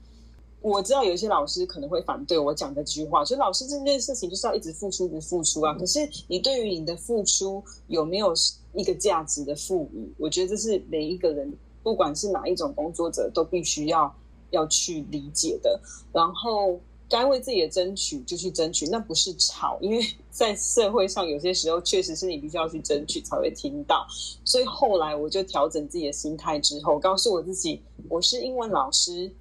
[0.61, 5.73] 我知道有一些老师可能会反对我讲这句话，所以老师这件事情就是要一直付出，不付出啊。
[5.73, 8.33] 可是你对于你的付出有没有
[8.73, 10.11] 一个价值的赋予？
[10.17, 14.15] 我觉得这是每一个人，不管是哪一种工作者，都必须要
[14.51, 15.79] 要去理解的。
[16.11, 16.79] 然后。
[17.07, 24.07] 该为自己的争取就去争取，那不是吵，因为在社会上有些时候确实是你必须要去争取才会听到。
[24.43, 29.31] 所以后来我就调整自己的心态之后，告诉我自己，我是英文老师，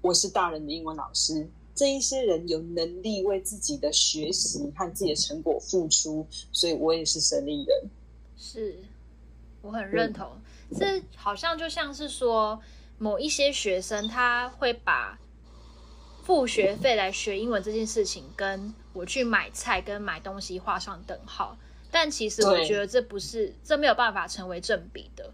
[0.00, 1.46] 我是大人的英文老师。
[1.74, 7.90] 这一些人有能力为自己的学习和自己的成果付出，所以我也是生意人。
[8.38, 8.78] 是，
[9.60, 10.26] 我很认同。
[10.78, 12.58] 这好像就像是说，
[12.96, 15.18] 某一些学生他会把。
[16.24, 21.56] 付学费来学英文这件事情，跟我去买菜跟买东西画上等号。
[21.90, 25.30] 但其实我觉得这不是，这没有办法成为正比的。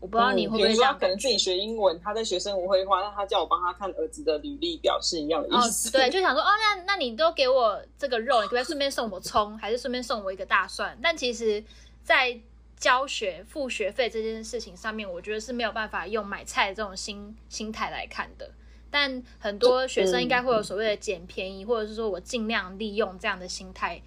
[0.00, 5.88] 我不知道你会不会这样、嗯、可能自己学英文，他在学生活绘画，那他叫我帮他看儿子的履历表是一样的意思。
[5.88, 10.98] 哦、对，就想说，哦，那那你都给我这个肉，你可不可以顺便送我葱，还是顺便送我一个大蒜？
[11.02, 11.62] 但其实，
[12.02, 12.38] 在
[12.76, 18.50] 教学付学费这件事情上面，我觉得是没有办法用买菜这种心心态来看的。
[18.94, 24.00] 但很多学生应该会有所谓的捡便宜，或者是说我尽量利用这样的心态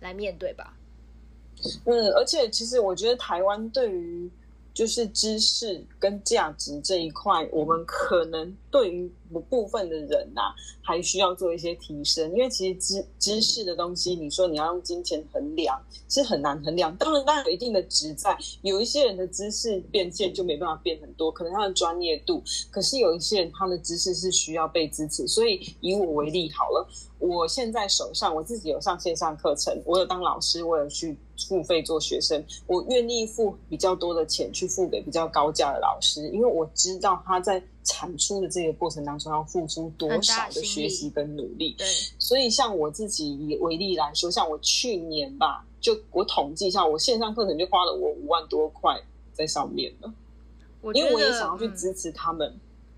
[0.00, 0.76] 来面对吧。
[1.86, 4.30] 嗯，而且其实我觉得台湾对于
[4.74, 9.10] 就是知识跟价值这一块，我们可能对于
[9.40, 10.42] 部分的人呐、
[10.82, 12.30] 还需要做一些提升。
[12.32, 16.96] 因为其实知知识的东西，你说你要用金钱衡量，是很难衡量。
[16.96, 18.36] 当然，当然有一定的值在。
[18.62, 22.42] 有一些人的知识变现就没办法变很多，可能他的专业度。
[22.70, 25.26] 可是有一些人他的知识是需要被支持。
[25.26, 26.86] 所以以我为例好了，
[27.18, 31.16] 我现在手上我自己有上线上课程，我有当老师，我有去
[31.48, 37.62] 付费做学生，我愿意付比较多的钱去付给比较高价的老师，因为我知道他在。
[37.84, 41.74] 产出的这个过程当中，要付出多少的学习跟努力？
[41.78, 41.86] 对，
[42.18, 48.98] 所以像我自己以为例来说，像我去年吧，就我统计一下，我线上课程就花了我五万多块
[49.32, 50.12] 在上面了。
[50.92, 52.48] 因为我也想要去支持他们，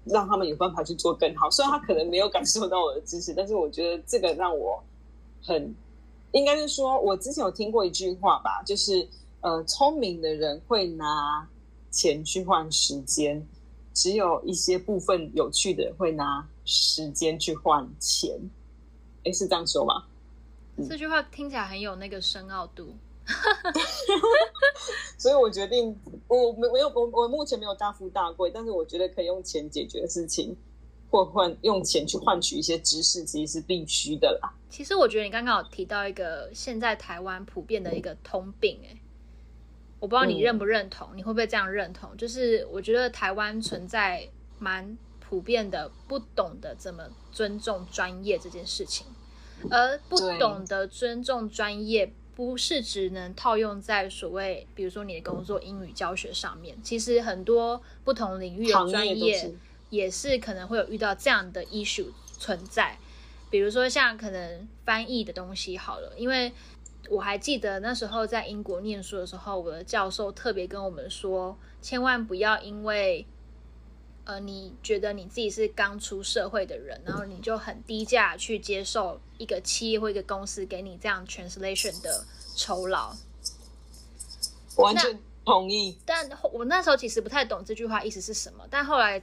[0.04, 1.50] 嗯，让他们有办法去做更好。
[1.50, 4.82] 虽然他可能没有感受到我的支持，但是我觉得这个让我
[5.42, 5.74] 很，
[6.32, 9.06] 应该是说，我之前有听过一句话吧，就是
[9.40, 11.48] 呃，聪明的人会拿
[11.90, 13.44] 钱去换时间。
[13.96, 18.38] 只有一些部分有趣的人会拿时间去换钱，
[19.24, 20.04] 哎，是这样说吗？
[20.86, 22.94] 这句话听起来很有那个深奥度，
[25.16, 30.54] 所以我决定，我没没有我我目前没有大富大贵，但是我觉得可以用钱解决的事情，
[31.10, 34.52] 或换用钱去换取一些知识，其实是必须的啦。
[34.68, 38.94] 其实我觉得你刚刚有提到一个现在台湾普遍的一个通病，哎。
[39.98, 42.14] 我不知道你认不认同，嗯，你会不会这样认同？
[42.16, 44.28] 就是我觉得台湾存在
[44.58, 49.06] 蛮普遍的不懂得怎么尊重专业这件事情，
[49.70, 56.76] 而不懂得尊重专业，不是只能套用在所谓，比如说你的工作英语教学上面。
[56.82, 59.50] 其实很多不同领域的专业
[59.88, 62.98] 也是可能会有遇到这样的 issue 存在，
[63.50, 66.52] 比如说像可能翻译的东西好了，因为。
[67.08, 73.26] 我还记得那时候在英国念书的时候，我的教授特别跟我们说，千万不要因为，
[74.24, 82.24] 呃，你觉得你自己是刚出社会的人，然后你就很低价去接受一个企业或一个公司给你这样 translation 的
[82.56, 83.14] 酬劳。
[84.76, 85.96] 完全同意。
[86.04, 89.22] 但我那时候其实不太懂这句话意思是什么，但后来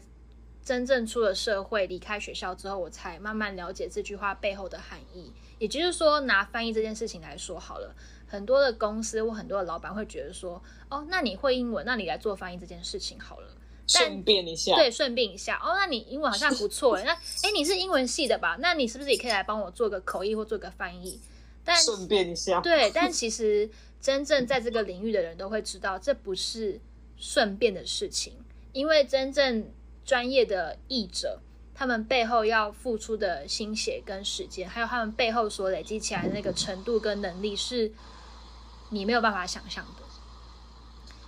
[0.64, 5.32] 真正出了社会，离开学校之后，我才慢慢了解这句话背后的含义。
[5.64, 7.95] 也就是说，拿翻译这件事情来说好了，
[8.28, 13.47] 很多的公司或很多的老板会觉得说，哦，那你会英文，那你来做翻译这件事情好了，
[13.88, 18.57] 顺便一下，对，顺便一下，哦，那你英文好像不错，那哎，你是英文系的吧？
[18.59, 21.18] 那你是不是也可以来帮我做个口译或做个翻译？
[21.64, 23.70] 但顺便一下，对，但其实
[24.01, 26.82] 真正在这个领域的人都会知道，这不是
[27.16, 28.34] 顺便的事情，
[28.74, 29.72] 因为真正
[30.03, 31.39] 专业的译者。
[31.76, 37.91] 他们背后要付出的心血跟时间，还有他们背后所累积起来的那个程度跟能力，是
[38.89, 40.03] 你没有办法想象的。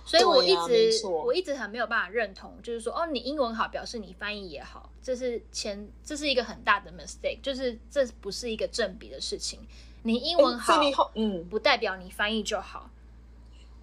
[0.04, 9.58] 所以我一直、啊、我一直很没有办法认同，就是说，哦，你英文好，表示你翻译也好，这是前这是一个很大的 mistake，就是这不是一个正比的事情。
[10.04, 10.80] 你英文好，
[11.16, 12.88] 嗯，不代表你翻译就好。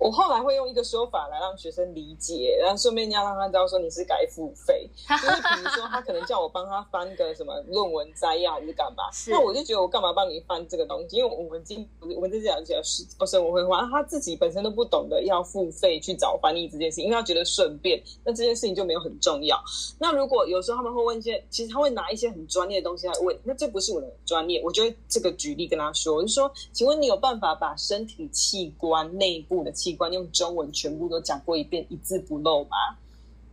[0.03, 4.89] 我后来会用一个说法来让学生理解，然后顺便要让他知道说你是该付费。
[5.07, 11.15] 就是比如说他可能叫我帮他翻个什么论文摘要还是干嘛，那我就觉得我干嘛帮你翻这个东西？
[11.15, 19.57] 因为我们今我们这讲讲是不是我会话，他自己本身都不懂得要付费去找翻译这件事情，因为他觉得顺便，那这件事情就没有很重要。
[19.99, 32.77] 那如果有时候他们会问一些，其实他会拿一些很专业的东西来问，那这不是我的专业，我就会这个举例跟他说，我就说，请问你有办法把身体器官内部的器官用中文全部都讲过一遍，一字不漏吗？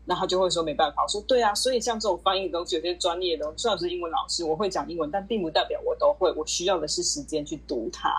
[0.05, 1.03] 那他就会说没办法。
[1.03, 6.33] 我说对啊，所以像这种翻译的东西，有些专业的，虽然是英文老师，我会讲英文，但并不代表我都会。
[6.33, 8.15] 我需要的是时间去读它。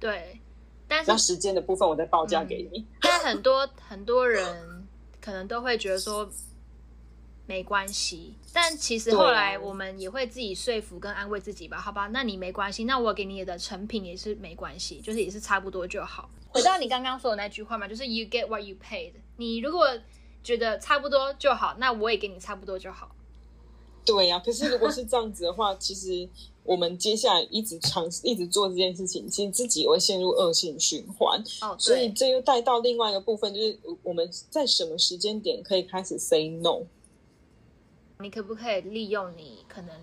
[0.00, 0.40] 对，
[0.88, 2.78] 但是那时间的部分我再报价给你。
[2.78, 4.86] 嗯、但很多很多人
[5.20, 6.28] 可能都会觉得说。
[7.46, 12.08] 没关系，但其实后来我们也会自己说服跟安慰自己吧，好吧？
[12.08, 16.28] 那你没关系，那我给你的成品也是没关系，就是也是差不多就好。
[16.48, 19.12] 回到你刚刚说的那句话嘛，就是 you get what you paid。
[19.36, 19.86] 你如果
[20.42, 23.14] 觉得差不多就好，那我也给你差不多就好。
[24.04, 26.28] 对呀、啊，可是如果是这样子的话， 其实
[26.64, 31.42] 我们接下来一直尝试一直做这件事情，其实自己也会陷入恶性循环。
[31.60, 36.82] 哦，所以这又带到另外一个部分，就是我们在什么时间点可以开始 say no？
[38.20, 39.94] 你可不可以利用你可能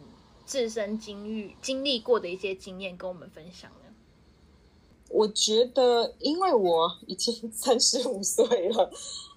[0.46, 3.94] 自身经历经历过的一些经验跟我们分享呢？
[5.10, 8.92] 我觉得，因为我已经 三十五岁了，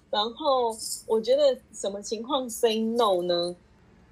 [0.09, 0.75] 然后
[1.05, 3.55] 我觉得什么情况 say no 呢？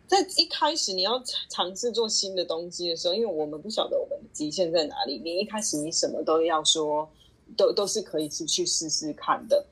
[0.08, 7.10] 在一开始你要尝试做新的东西的时候，因为我们不晓得我们的极限在哪里，你一开始你什么都要说，
[7.58, 9.66] 都都是可以去去试试看的。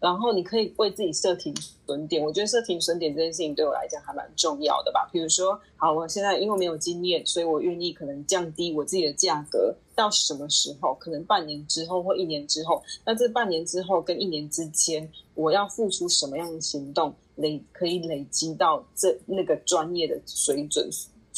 [0.00, 1.54] 然后你可以为自己设停
[1.86, 5.08] 损点，我觉得设停损点这件事情对我来讲还蛮重要的吧。
[5.12, 10.94] 比如说，好，我现在因为没有经验，所以我愿意可能降低我自己的价格到什么时候？
[10.94, 12.82] 可能半年之后或一年之后。
[13.04, 20.88] 那这半年之后跟一年之间，我要付出什么样的行动，累可以累积到这那个专业的水准？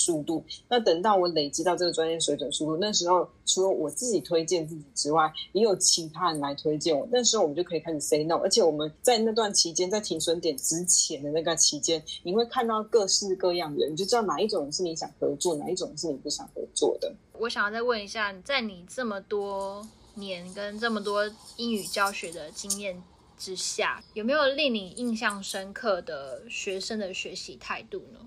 [0.01, 0.43] 速度。
[0.69, 7.07] 那等到我累积到这个专业水准速度，那时候除了我自己推荐自己之外，也有其他人来推荐我。
[7.11, 8.37] 那时候我们就可以开始 say no。
[8.37, 17.13] 而且我们在那段期间，在停损点之前的那个期间，你会看到各式各样的，你就知道哪一种是你想合作，哪一种是你不想合作的。
[17.39, 23.03] 我想要再问一下，在你这么多年跟这么多英语教学的经验
[23.39, 28.19] 之下，有没有令你印象深刻的学生的学习态度呢？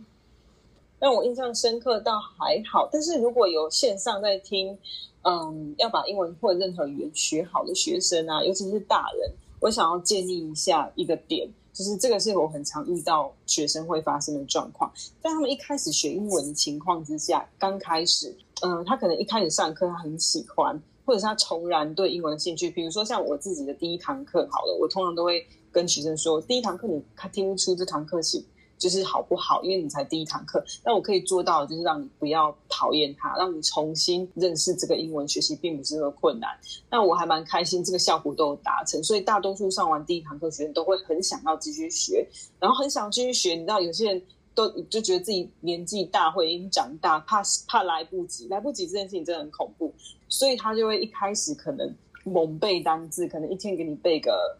[1.03, 4.77] 让我印象深刻倒还好，但是如果有线上在听，
[5.23, 9.29] 嗯，要把英文或者任何语言学好的学生啊，尤其是大人，
[9.59, 14.89] 我想要建议一下一个点，就是这个是我很常遇到学生会发生的状况，
[15.21, 28.41] 在他们一开始学英文的情况之下，刚开始，嗯，他可能一开始上课他很喜欢，或者是他重燃对英文的兴趣，比如说像我自己的第一堂课好了，我通常都会跟学生说，第一堂课你他听不出这堂课是。
[28.77, 29.63] 就是好不好？
[29.63, 36.49] 因为你才第一堂课，那我可以做到就是让你不要讨厌它，让你重新认识这个英文学习并不是那么困难。
[36.89, 42.27] 那我还蛮开心，这个效果都有达成，所以大多数上完第一堂课学生都会很想要继续学，
[42.59, 43.53] 然后很想继续学。
[43.53, 44.21] 你知道，有些人
[44.53, 49.93] 都就觉得自己年纪大或已经长大，怕怕来不及，来不及这件事情真的很恐怖，
[50.27, 51.91] 所以他就会一开始可能
[52.23, 54.57] 猛背单字，可能一天给你背个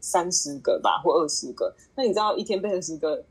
[0.00, 1.74] 三十个吧，或二十个。
[1.94, 3.22] 那你知道一天背二十个？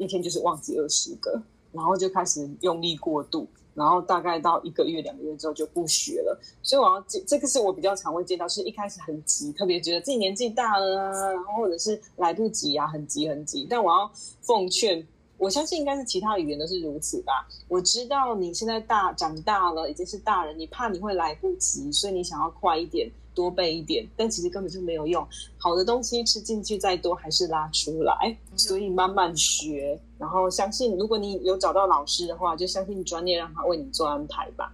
[0.00, 6.40] 一天就是忘记二十个，然后就开始用力过度，然后大概到一个月、两个月之后就不学了。
[6.62, 13.66] 所以我要这这个是我比较常会见到，是一开始很急，特别觉得自己年纪大了啊，然后或者是来不及啊，很急很急。
[13.68, 14.08] 但我要
[14.40, 15.04] 奉劝，
[15.38, 17.48] 我相信应该是其他语言都是如此吧。
[17.68, 23.10] 我知道你现在大长大了，已经是大人，你怕你会来不及，所以你想要快一点。
[23.34, 25.24] 多背一点，但其实根本就没有用。
[25.58, 34.72] 好的东西吃进去再多还是拉出来，所以慢慢学，然后相信如果你有找到老师的话，就相信专业让他为你做安排吧。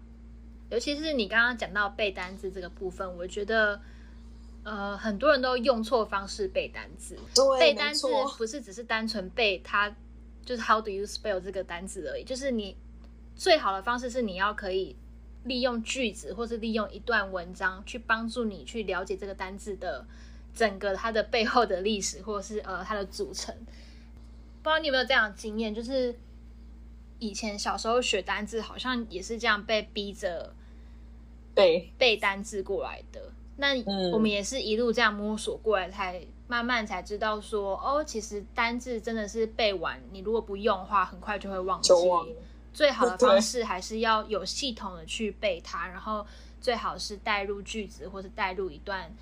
[0.71, 3.79] 尤其是你刚刚讲到背单字这个部分，我觉得
[4.63, 7.19] 呃很多人都用错方式背单字。
[7.35, 8.09] 对，背单字
[8.39, 9.95] 不是只是单纯背它，
[10.45, 12.25] 就是 How do you spell 这个单字而已。
[12.25, 12.77] 就是你
[13.35, 14.97] 最好的方式是你要可以。
[15.45, 20.03] 利用句子，或是利用一段文章，去帮助你去了解这个单字的
[20.55, 23.55] 整个它的背后的历史，或者是呃它的组成。
[24.63, 26.19] 不知道你有没有这样的经验，就是
[27.19, 30.55] 以前小时候学单字，好像也是这样被逼着
[31.55, 33.31] 背背单字过来的。
[33.59, 33.75] 那
[34.13, 41.93] 我们也是一路这样摸索过来，才慢慢才知道说，哦，其实单字真的是背完，你如果不用的话，很快就会忘记。
[42.73, 46.25] 最好的方式还是要有系统的去背它，然后
[46.61, 49.13] 最好是带入句子或是带入一段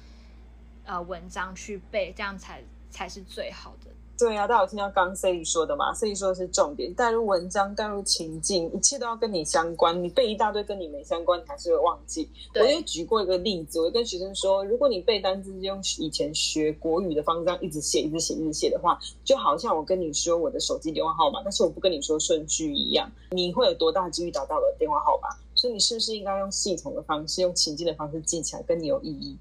[0.84, 3.90] 呃文章去背，这样才才是最好的。
[4.18, 10.00] 对啊，大家有听到刚刚 Sally 说的吗？Sally 说的是重点，带入文章，带入情境，一切都要跟你相关。
[10.00, 12.28] 你背一大堆跟你没相关，你还是会忘记。
[12.54, 25.30] 我也举过一个例子，我跟学生说，如果你背单词用以前学国语的方式，这样一直写、一直写、一直写的话，就好像我跟你说我的手机电话号码，但是我不跟你说顺序一样，你会有多大几率找到我的电话号码？
[25.56, 29.36] 所以你是不是应该用系统的方式，用情境的方式记起来，跟你有意义？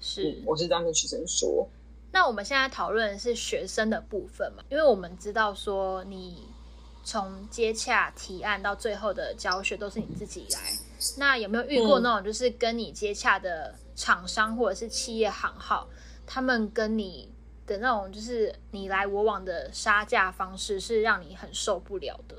[0.00, 1.66] 是，嗯，我是这样跟学生说。
[2.18, 4.64] 那我们现在讨论的是学生的部分嘛？
[4.70, 6.42] 因为我们知道说，你
[7.04, 10.58] 从接洽提案到最后的教学都是你自己来。
[11.16, 15.88] 那有没有遇过那种就是跟你接洽的厂商或者是企业行号，
[16.26, 17.30] 他们跟你
[17.64, 22.34] 的那种就是你来我往的杀价方式是让你很受不了的？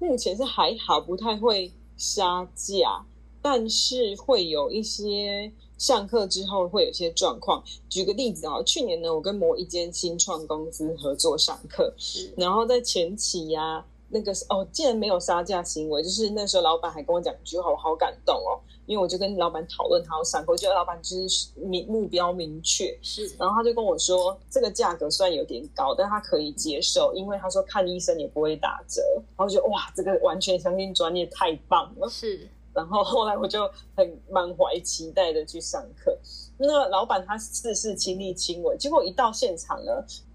[0.00, 3.06] 目前是还好，不太会杀价，
[3.40, 5.52] 但是会有一些。
[5.80, 12.30] 上课之后会有些状况，举个例子啊，去年呢，我跟某一间新创公司合作上课，是。
[12.36, 32.46] 然后在前期呀、啊，那个哦，竟然没有杀价行为，就是那时候老板还跟我讲一句话，我好感动哦，因为我就跟老板讨论他要上课，我觉得老板就是明目标明确，是，然后他就跟我说，这个价格虽然有点高，但他可以接受，因为他说看医生也不会打折，然后我觉得哇，这个完全相信专业，太棒了，是。
[32.72, 36.16] 然后后来我就很满怀期待的去上课，
[36.56, 39.92] 那老板他事事亲力亲为，结果一到现场呢，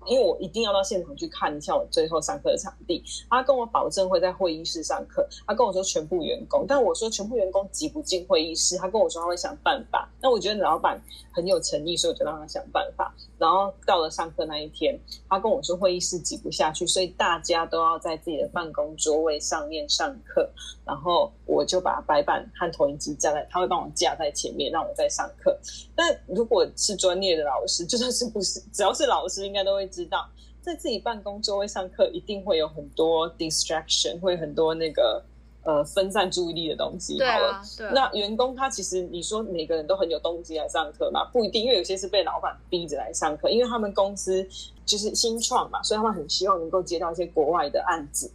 [0.07, 3.03] 因为我一定要到现场去看一下我最后上课的场地。
[3.29, 10.09] 他跟我保证会在会议室上课，他跟我说全部员工，但我说全部员工挤不进会议室，他跟我说他会想办法。
[10.21, 11.01] 那我觉得老板
[11.31, 13.13] 很有诚意，所以我就让他想办法。
[13.37, 14.97] 然后到了上课那一天，
[15.29, 20.49] 他跟我说会议室挤不下去，所以大家都要在自己的办公桌位上面上课。
[20.85, 25.57] 然后我就把白板和投影机架在，他会帮我架在前面，让我在上课。
[25.95, 30.29] 但如果是专业的老师，就算是不是，只要是老师，应该都会知道，
[30.61, 35.23] 在自己办公座位上课，一定会有很多 distraction，会很多那个。
[35.67, 37.19] 呃，分散注意力的东西。
[37.19, 37.59] 好了，
[37.91, 41.25] 那员工他其实你说每个人都很有动机来上课嘛？
[41.33, 44.47] 不一定，因为有些是被老板逼着来上课，因为他们公司
[44.85, 48.31] 就是新创嘛，所以他们很希望能够接到一些国外的案子，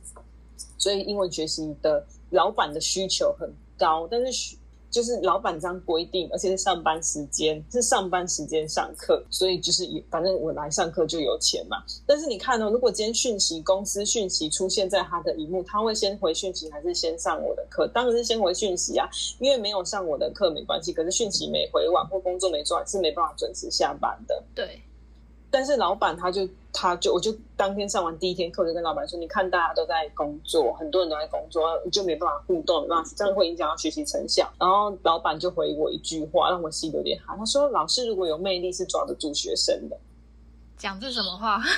[0.77, 3.49] 所以英文学习的老板的需求很
[3.79, 4.57] 高，但是。
[4.91, 11.83] 就是老板这样规定，而且是上班时间，是上班时间上课，所以就是反正我来上课就有钱嘛。
[12.05, 17.87] 但是你看哦，如果今天讯息公司讯息出现在他的荧幕，他会先回讯息还是先上我的课？
[17.89, 24.43] 当然是先回讯息啊，因为没有上我的课没关系，可是讯息没回完或工作没做完是没办法准时下班的。
[24.55, 24.81] 对。
[25.53, 37.37] 但是老板他就他就我就当天上完第一天课，就跟老板说：“你看大家都在工作，很多人都在工作，就没办法互动，没办法，这样会影响到学习成效。”然后老板就回我一句话，让我心里有点寒。
[37.37, 39.99] 他说：“老师如果有魅力，是抓得住学生的。”
[40.79, 41.61] 讲这什么话？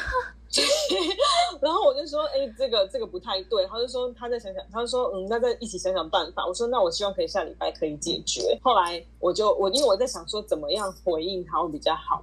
[1.62, 12.22] 然后我就说：“哎、欸，这个这个不太对。”他就说：“他再想想。”他就说：“嗯，那再一起想想办法。”我说：“那我希望可以下礼拜可以解决。”后来我就我因为我在想说怎么样回应他会比较好。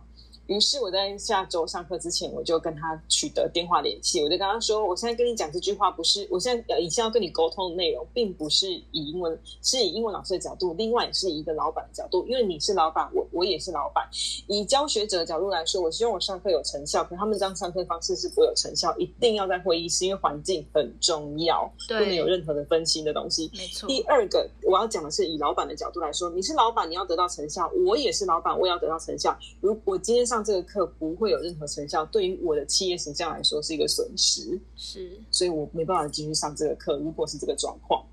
[0.49, 4.19] 于是我在下周上课之前，我就跟他取得电话联系。
[4.23, 12.25] 我就跟他说：“我现在跟你讲这句话，不是我现在以前要跟你沟通的内容，并不是以英文，是以英文老师的角度，另外也是以一个老板的角度。
[12.27, 14.09] 因为你是老板，我我也是老板。
[14.47, 18.97] 以教学者的角度来说，我希望我上课有成效，可他们这样上课方式是不有成效。
[18.97, 23.51] 一定要在会议室，因为环境很重要，对不能有任何的分心的东西。
[23.55, 23.87] 没错。
[23.87, 29.37] 第二个，我要讲的是以老板的角度来说，你是老板，你要得到成效；我也是老板，我也要得到成效。
[29.61, 36.97] 如果今天上这个课不会有任何成效，对于我的企业形象来说是一个损失，是，所以我没办法继续上这个课。
[36.97, 38.03] 如果是这个状况，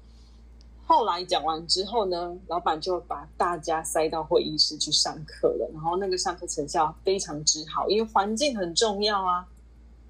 [0.87, 9.47] 后来讲完之后呢，老板就把大家塞到会议室去上课了，然后那个上课成效非常之好，因为环境很重要啊。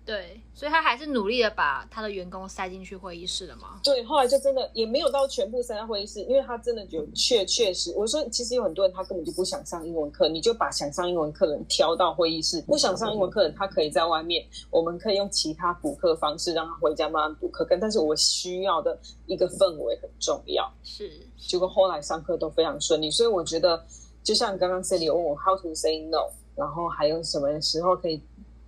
[0.06, 3.80] 对，所以他还是努力的把他的员工塞进去会议室了吗？
[3.82, 18.96] 对，后来就真的也没有到全部塞到会议室，因为他真的就确确实，我说其实有很多人他根本就不想上英文课，你就把想上英文课的人挑到会议室，不想上英文课的人他可以在外面，我们可以用其他补课方式让他回家慢慢补课，跟但是我需要的
[19.26, 23.84] 一个氛围很重要，是，结果后来上课都非常顺利，所以我觉得
[24.22, 28.22] 就像刚刚 Sally 有问我 How to say no，然后还有什么时候可以。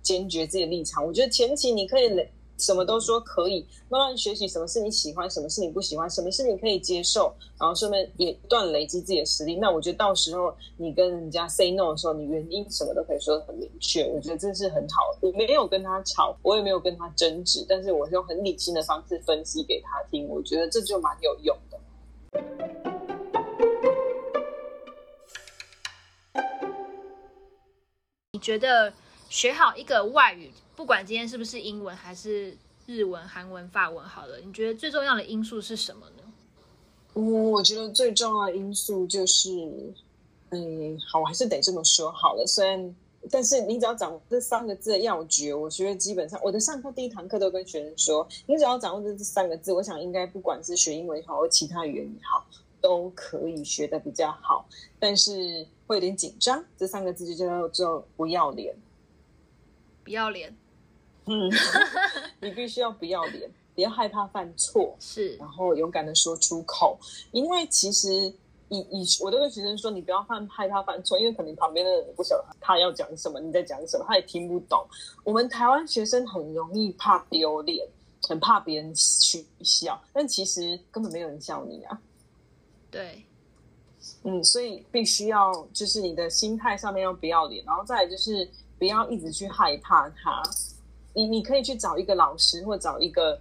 [0.09, 2.09] 坚决自己的立场，我觉得前期你可以
[2.57, 9.57] 什么都说可以，慢慢学习什么是你喜欢，什么是你不喜欢，什么是你可以接受，然后顺便也不断累积自己的实力。
[9.57, 14.03] 那我觉得到时候你跟人家 say no 的时候，你原因什么都可以说得很明确。
[14.07, 15.15] 我觉得这是很好。
[15.21, 20.27] 我没有跟他吵，我也没有跟他争执，但是我是用很理性的方式分析给他听。
[20.27, 21.79] 我觉得这就蛮有用的。
[28.33, 28.91] 你觉得？
[29.29, 32.57] 学好一个外语，不管今天是不是英文，还是
[32.87, 36.23] 日文、韩文、法文，好了，你觉得最重要的因素是什么呢？
[37.13, 39.51] 嗯，我觉得最重要的因素就是，
[40.49, 42.43] 嗯，好，我还是得这么说好了。
[42.47, 42.95] 虽然，
[43.29, 52.43] 但是你只要掌握这三个字的要诀，我觉得基本上，我的上课第一堂课都跟学生说，你只要掌握这这三个字，我想应该不管是学英文也好，或其他语言也好，
[52.81, 54.67] 都可以学的比较好。
[54.97, 58.75] 但是会有点紧张，这三个字就叫做不要脸。
[60.09, 60.51] 不要脸，
[61.27, 61.51] 嗯，
[62.41, 66.97] 你必须要不要脸， 不要害怕犯错，是，然后勇敢的说出口。
[67.31, 68.09] 因为其实
[68.69, 74.83] 以以我都跟学生说，你不要犯害怕犯错，因为可能旁边的人不晓得他要讲什么，你在讲什么，他也听不懂。
[75.23, 77.87] 我们台湾学生很容易怕丢脸，
[78.23, 82.01] 很怕别人取笑，但其实根本没有人笑你啊。
[82.89, 83.23] 对，
[84.23, 88.49] 嗯，所以必须要就是你的心态上面要不要脸，然后再来就是。
[88.79, 90.41] 不要一直去害怕他，
[91.13, 93.39] 你你可以去找一个老师，或找一个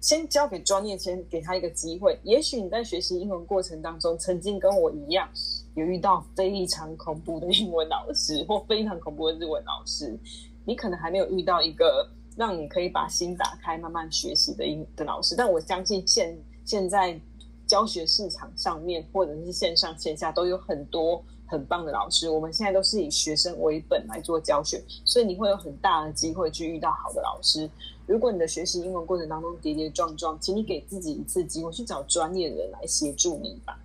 [0.00, 2.20] 先交给专业，先给他一个机会。
[2.22, 5.26] 也许你在学习英文过程当中，曾经跟我一样，
[5.74, 10.18] 有遇到非常恐怖的英文老师，或非常恐怖的日文老师。
[10.66, 12.06] 你可能还没有遇到一个
[12.36, 15.34] 让你可以把心打开、慢慢学习的英的老师。
[15.34, 17.18] 但我相信现现在
[17.66, 21.24] 教学市场上面，或者是线上线下，都有很多。
[21.48, 22.30] 很棒的老师。
[22.30, 27.68] 我们现在都是以学生为本来做教学，所以你会有很大的机会去遇到好的老师。
[28.06, 33.78] 如果你的学习英文过程当中跌跌撞撞，请你给自己一次机会去找专业的人来协助你吧。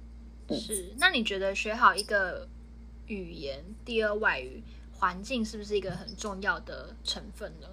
[0.50, 2.48] 嗯、是，那你觉得学好一个
[3.08, 4.62] 语言，第二外语，
[5.00, 7.68] 环境是不是一个很重要的成分呢？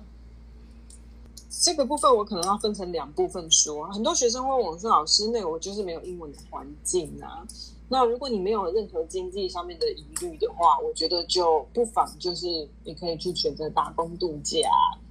[1.62, 3.86] 这个部分我可能要分成两部分说。
[3.88, 7.45] 很多学生问我说：“老师，那个我就是没有英文的环境啊。”
[7.93, 12.47] 那如果你没有任何经济上面的疑虑的话，我觉得就不妨就是
[12.84, 14.61] 你可以去选择打工度假，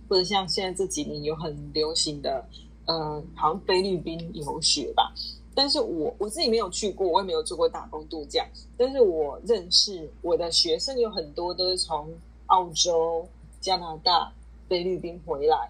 [0.08, 2.42] 或者像现在这几年有很流行的，
[2.86, 5.14] 呃，好像菲律宾游学吧。
[5.54, 8.48] 但是我我自己没有去过，我也没有做过打工度假。
[8.78, 12.08] 但是我认识我的学生有很多都是从
[12.46, 13.28] 澳洲、
[13.60, 14.32] 加拿大、
[14.70, 15.70] 菲律宾回来。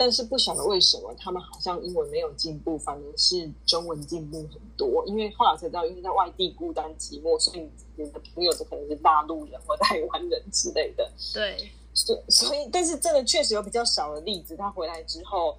[0.00, 5.04] 但是不晓得为什么他们好像英文没有进步，反而是中文进步很多。
[5.06, 11.06] 因为后来才知道，因为在外地孤单寂寞，所以你的朋友就可能是大陆人或台湾人之类的。
[11.34, 15.58] 对，所所以，但是真的确实有比较少的例子，他回来之后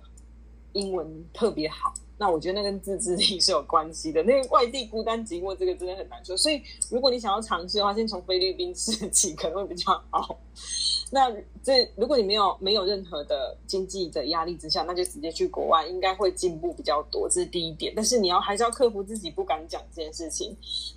[0.74, 1.94] 英文特别好。
[2.18, 4.24] 那我觉得那跟自制力是有关系的。
[4.24, 6.36] 那个外地孤单寂寞这个真的很难说。
[6.36, 10.40] 所以，如果你想要尝试的话，先从菲律宾试起可能会比较好。
[11.12, 11.30] 那
[11.64, 17.30] 这如果你没有没有任何的经济的压力之下，那就直接去国外，应该会进步比较多。
[17.30, 17.94] 这是第一点。
[17.96, 20.56] 但是你要还是要克服自己不敢讲这件事情。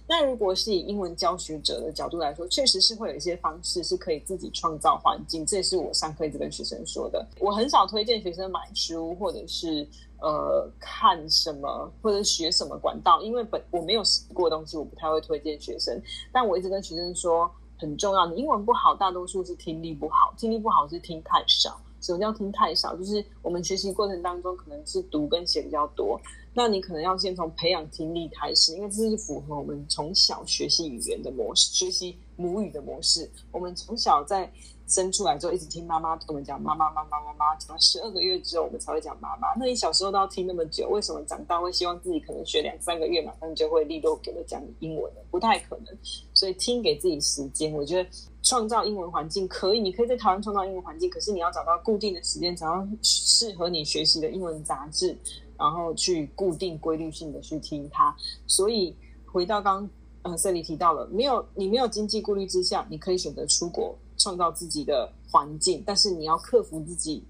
[0.08, 5.44] 那如果是以英文教学者的角度来说，确实是会有一些方式是可以自己创造环境。
[5.44, 7.26] 这也是我上课一直跟学生说的。
[7.40, 9.86] 我很少推荐学生买书，或者是
[10.20, 16.00] 呃看什么，或者学什么管道，因为本我没有试过东西，我不太会推荐学生。
[16.32, 17.50] 但我一直跟学生说。
[17.79, 20.33] 很重要，的英文不好，大多数是听力不好。
[20.37, 21.81] 听力不好是听太少。
[22.01, 22.95] 什么叫听太少？
[22.95, 26.20] 就是我们学习过程当中可能是读跟写比较多，
[26.53, 33.30] 那你可能要先从培养听力开始，因为这是符合我们从小学习语言的模式，学习母语的模式。
[33.51, 34.53] 我们从小在。
[34.87, 39.49] 生出来之后一直听妈妈跟我们讲妈妈妈妈妈妈，讲到十二个月之后我们才会讲妈妈。
[39.59, 45.11] 那你小时候都要听那么久，为什么长大会希望自己可能学两三个月马上就会立刻给他讲英文？
[45.30, 45.99] 不太可能。
[46.35, 48.07] 所以听给自己时间，我觉得
[48.43, 55.16] 创造英文环境可以，你可以在台湾创造英文环境，可是你要找到固定的时间，找到适合你学习的英文杂志，
[55.59, 58.14] 然后去固定规律性的去听它。
[58.47, 59.89] 所以回到刚
[60.25, 63.97] 呃这里提到了，没有你没有经济顾虑之下，你可以选择出国。
[64.16, 67.25] 创造自己的环境，但是你要克服自己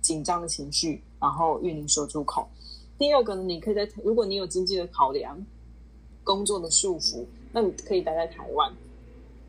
[0.00, 2.48] 紧张的情绪，然后愿意说出口。
[2.96, 5.44] 第二个呢，你可以在如果你有经济的考量、
[6.24, 8.72] 工作的束缚，那你可以待在台湾，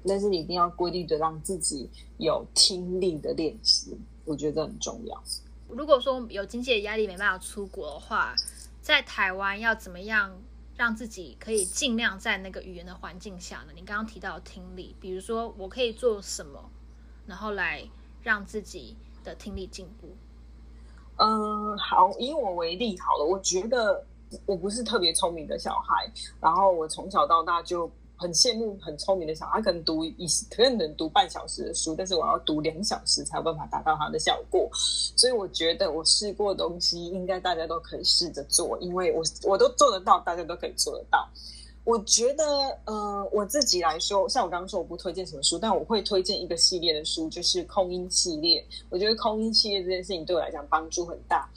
[0.05, 5.23] 但是你一定要规律的让自己有听力的练习，我觉得很重要。
[5.69, 8.35] 如果说有经济的压力没办法出国的话，
[8.81, 10.37] 在台湾要怎么样？
[10.75, 13.73] 让自己可以尽量在那个语言的环境下呢？
[13.73, 16.69] 你刚刚提到听力，比如说我可以做什么，
[17.25, 17.87] 然后来
[18.21, 20.15] 让自己的听力进步。
[21.17, 24.05] 嗯，好，以我为例好了，我觉得
[24.45, 26.11] 我不是特别聪明的小孩，
[26.41, 27.91] 然后我从小到大就。
[28.17, 34.69] 很羡慕很聪明的小孩，可能读一可能能读半小时的书，但是我要读两小时才有办法达到他的效果。
[34.73, 41.27] 所以我觉得我试过的东西，应该大家都可以试着做，因为我我都做得到，大家都可以做得到。
[41.83, 42.43] 我觉得，
[42.85, 48.65] 呃，我自己来说，像我刚刚说，我不推荐什么书，但我会推荐一个系列的书，就是空音系列。
[48.89, 51.47] 我觉得空音系列这件事情对我来讲帮助很大。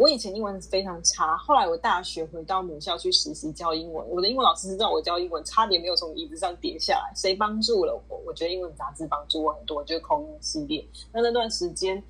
[0.00, 7.12] 我以前英文非常差，后来我大学回到母校去实习教英文，我的英文老师知道我教英文，差点没有从椅子上跌下来。
[7.14, 8.18] 谁帮助了我？
[8.24, 10.82] 我觉得英文杂志帮助我很多，就是空音系列。
[11.12, 12.02] 那那段时间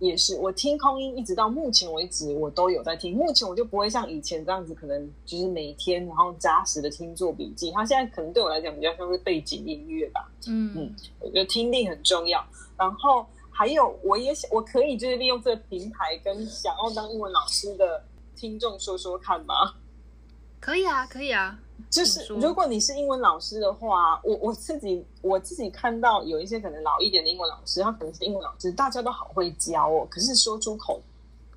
[0.00, 3.16] 也是我听空音，一直到目前为止我都有在听。
[3.16, 7.70] 目前我就不会像以前这样子，可能就是每天然后扎实的听做笔记。
[7.70, 10.30] 它现在可能对我来讲比较像是背景音乐吧。
[10.46, 12.44] 嗯嗯，我觉得听力很重要。
[12.76, 13.24] 然后。
[13.60, 18.02] 还有，我也想，我可以就是利用这个平台跟想要当英文老师的
[18.34, 19.74] 听众说说看吗？
[20.58, 21.58] 可以啊，可以啊。
[21.90, 30.98] 就是如果你是英文老师的话，我我自己我自己看到有一些可能老一点的英文老师，他可能是英文老师，大家都好会教哦，可是说出口。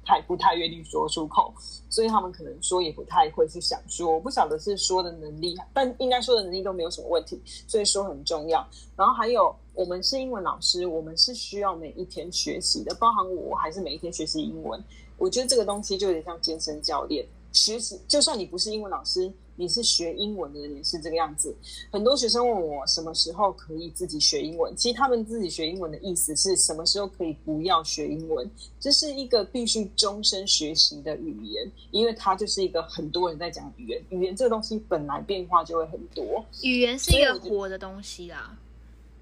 [0.05, 1.53] 太不太愿意说出口，
[1.89, 4.11] 所以他们可能说也不太会去想说。
[4.11, 8.65] 我不晓得是说的能力，但应该说的能力都没有什么问题，所以说很重要。
[8.95, 14.83] 然后还有，我们是英文老师，我们是需要每一天学习的，包含我还是每一天学习英文。
[15.17, 21.55] 我觉得这个东西就有点像健身教练，学习就算你不是英文老师，你是学英文的人也是这个样子。
[21.91, 28.49] 很多学生问我什么时候可以自己学英文，其实他们自己学英文的意思是什么时候可以不要学英文？
[28.79, 34.03] 这是一个必须终身学习的语言，因为它就是一个很多人在讲语言。
[34.09, 38.57] 语言这个东西本来变化就会很多，语言是一个活的东西啦。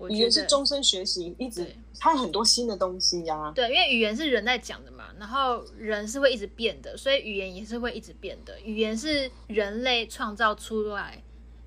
[0.10, 1.66] 语言是终身学习，一直
[2.00, 3.52] 它有很多新的东西呀、啊。
[3.54, 8.60] 对，因为语言是人在讲的嘛，然后人是会一直变的，所以语言也是会一直变的。
[8.62, 11.22] 语言是人类创造出来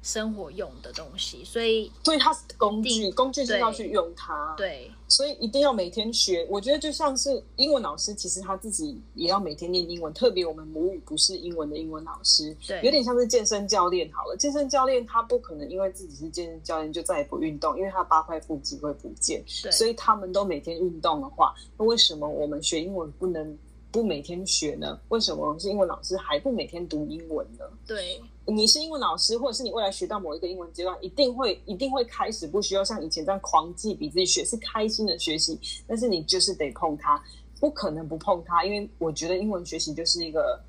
[0.04, 4.54] 生活用的东西，所以所以它是工具，工具是要去用它。
[4.56, 4.90] 对。
[5.08, 10.12] 所以一定要每天学，我觉得就像是英文老师，其实他自己也要每天念英文。
[10.12, 14.36] 特别我们母语不是英文的英文老师，对，有点像是健身教练好了。
[14.36, 19.42] 健身教练他不可能因为自己是健身教练就再也不运动，因为他八块腹肌会不见。
[19.62, 23.56] 对，所以他们都每天运动的话，那为什么我们学英文不能
[23.92, 24.98] 不每天学呢？
[25.10, 27.64] 为什么我们是英文老师还不每天读英文呢？
[27.86, 28.20] 对。
[28.46, 35.58] 你是英文老师，或者是你未来学到某一个英文阶段，一定会一定会开始不需要像以前这样狂记笔记学，是开心的学习。
[35.86, 37.22] 但是你就是得碰它，
[37.58, 40.62] 不可能不碰它，因为我觉得英文学习就是一个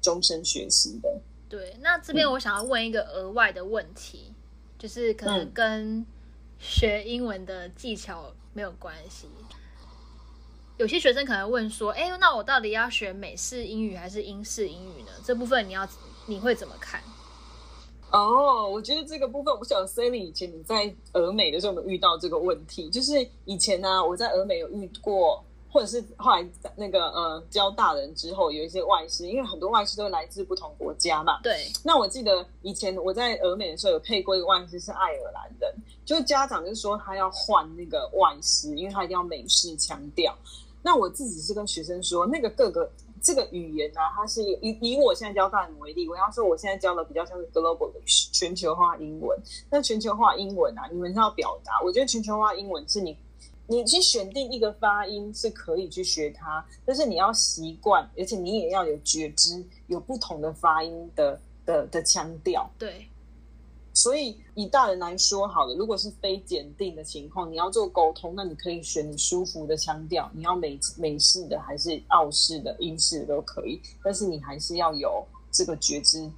[0.00, 1.20] 终身学习的。
[1.50, 4.34] 对，那这边我想要问一个额外的问题，嗯、
[4.78, 6.04] 就是可能跟
[6.58, 9.28] 学英文的技巧没有关系。
[10.78, 15.86] 有些学生可能问说：“哎，那我到底要学美式英语还是英式英语呢？”这部分你要
[16.26, 17.02] 你会怎么看？
[18.10, 22.88] 哦，我觉得这个部分，我不晓得 Sally 以前你在俄美的时候有没有遇到这个问题？
[22.88, 31.38] 就是以前呢、啊，我在俄美有遇过，或者是后来那个呃教大人之后，有一些外师，因为很多外师都来自不同国家嘛。
[31.42, 31.70] 对。
[31.84, 40.34] 那我记得以前我在俄美的时候有配过一个外师是爱尔兰人，就家长就说他要换那个外师，因为他一定要美式腔调。
[40.82, 42.90] 那我自己是跟学生说，那个各个。
[43.22, 49.38] 这个语言呢、它是以以我现在教大人为例，我要说我现在教的比较像是 global 的全球化英文。
[49.70, 53.16] 那全球化英文啊，你们是要表达，我觉得全球化英文是你
[53.66, 62.70] 你去选定一个发音是可以去学它，但是你要习惯，而且你也要有觉知，有不同的发音的的的腔调。
[62.78, 63.07] 对。
[63.98, 76.30] 所以以大人来说，好了，如果是非检定的情况，你要做沟通，那你可以选你舒服的腔调，你要美美式的还是澳式的、英式的都可以，但是你还是要有这个觉知，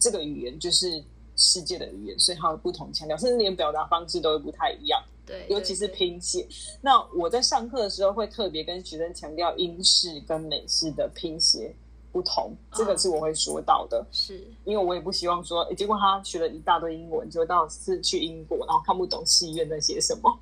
[0.00, 1.00] 这个语言就是
[1.36, 5.00] 世界的语言，所以它有不同腔调，甚至连表达方式都会不太一样。
[5.24, 6.44] 对，尤其是拼写。
[6.80, 11.72] 那我在上课的时候会特别跟学生强调英式跟美式的拼写。
[12.10, 20.38] 不同，这个是我会说到的，是因为我也不希望说，结果他学了一大堆英文，就到是去英国，然后看不懂戏院在写什么。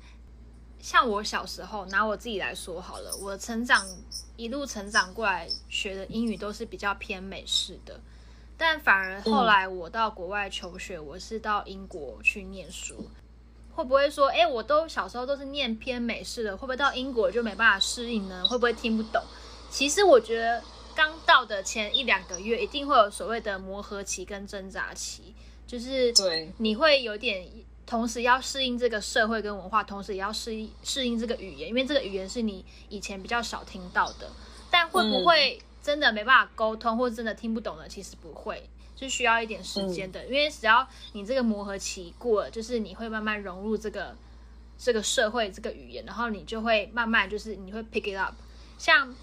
[0.82, 3.86] 像我小时候，拿我自己来说好了，我成长
[4.36, 8.00] 一路成长过来，学的英语都是比较偏美式的，
[8.58, 13.08] 但反而后来我到国外求学，我是到英国去念书，
[13.74, 18.44] 会不会说，哎，我都小时候都是念偏美式的，会不会到英国就没办法适应呢？
[18.46, 19.22] 会不会听不懂？
[19.70, 20.62] 其实我觉得。
[20.96, 25.34] 刚到的前一两个月，一定会有所谓的磨合期跟挣扎期，
[25.66, 27.46] 就是对你会有点，
[27.84, 34.30] 同时要适应这个社会跟文化，同时也要适应适应这个语言，因为这个语言是你以前比较少听到的。
[34.70, 37.86] 但会不会真的没办法沟通，或者真的听不懂呢？
[37.86, 38.66] 其实不会，
[38.98, 40.24] 是需要一点时间的。
[40.24, 44.16] 因为只要你这个磨合期过了，就是你会慢慢融入这个
[44.78, 48.34] 这个社会这个语言，然后你就会慢慢就是你会 pick it up。
[48.78, 49.14] 像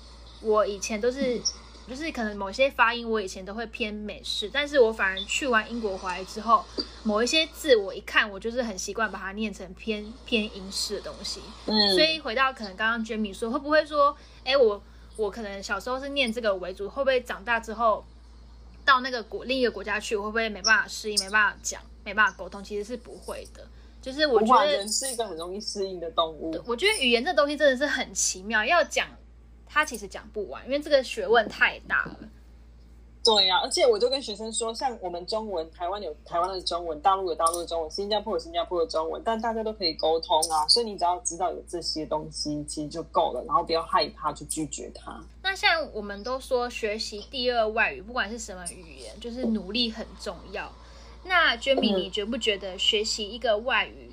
[0.41, 1.41] 我以前都是。
[1.87, 6.63] 就是可能某些发音我以前都会偏美式，但是我反而去完英国回来之后，
[7.03, 11.41] 某一些字我一看，我就是很习惯把它念成偏偏英式的东西。
[11.65, 14.81] 嗯，所以回到可能刚刚 Jamie 说，会不会说，哎，我
[15.17, 18.05] 我可能小时候是念这个为主，会不会长大之后
[18.85, 22.63] 到那个国另一个国家去，会不会没办法适应，没办法讲，没办法沟通？
[22.63, 23.67] 其实是不会的。
[24.01, 26.53] 就是我觉得人是一个很容易适应的动物。
[26.65, 29.07] 我觉得语言这东西真的是很奇妙，要讲。
[29.73, 32.19] 他其实讲不完，因为这个学问太大了。
[33.23, 40.67] 对呀、啊，而且我就跟学生说，像我们中文，台湾有台湾的中文，大陆有大陆的中文，新加坡有新加坡的中文，但大家都可以沟通啊。
[40.67, 45.19] 所以你只要知道有这些东西，其实就够了，然后不要害怕去拒绝它。
[45.41, 50.71] 那像我们都说，学习第二外语，不管是什么语言，就是努力很重要。
[51.23, 54.11] 那 Jamie，你觉不觉得学习一个外语，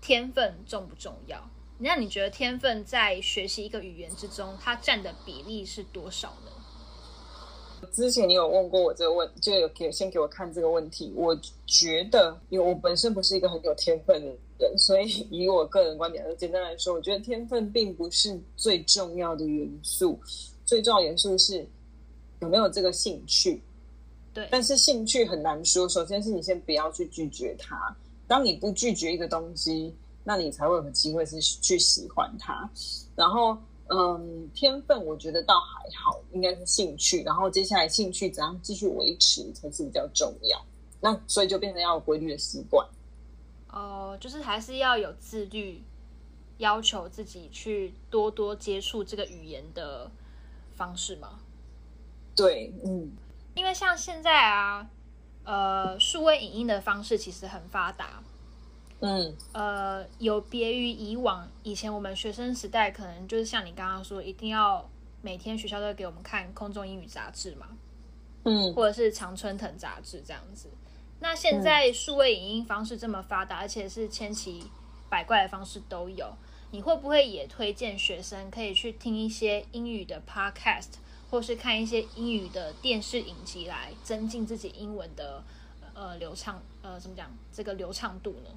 [0.00, 1.48] 天分重不重要？
[1.78, 6.52] 那你觉得天分在学习一个语言之中，它占的比例是多少呢？
[7.92, 11.12] 之前你有问过我这个问，就有给先给我看这个问题。
[11.14, 20.18] 我觉得，因为我本身不是一个很有天分的人，所以以我个人观点，简单来说，我觉得天分并不是最重要的元素。
[20.64, 21.66] 最重要元素是
[22.40, 23.62] 有没有这个兴趣。
[24.32, 24.48] 对。
[24.50, 27.94] 但是兴趣很难说，首先是你先不要去拒绝它。
[28.26, 29.94] 当你不拒绝一个东西，
[30.28, 32.68] 那你才会有机会是去喜欢它。
[33.14, 33.56] 然后，
[33.86, 37.22] 嗯，天分我觉得倒还好，应该是兴趣。
[37.22, 40.60] 然后接下来兴趣怎样继续维持才是比较重要。
[41.00, 42.84] 那所以就变成要有规律的习惯。
[43.70, 45.80] 哦、呃，就是还是要有自律，
[46.58, 50.10] 要求自己去多多接触这个语言的
[50.74, 51.38] 方式吗？
[52.34, 53.12] 对，嗯，
[53.54, 54.90] 因为像现在啊，
[55.44, 58.22] 呃，数位影音的方式其实很发达，
[59.00, 64.88] 嗯，呃，有别于以往，以前我们学生时代可能就是像你刚刚说，一定要
[65.20, 67.68] 每天学校都会给我们看空中英语杂志嘛，
[68.44, 70.70] 嗯，或者是常春藤杂志这样子。
[71.20, 74.64] 那现在数位影音方式这么发达，而且是千奇
[75.08, 76.34] 百怪的方式都有，
[76.70, 80.88] 你会不会也推荐学生可以去听一些英语的 podcast？
[81.28, 85.42] 或是看一些英语的电视影集来增进自己英文的
[85.92, 88.50] 呃流畅呃怎么讲这个流畅度呢？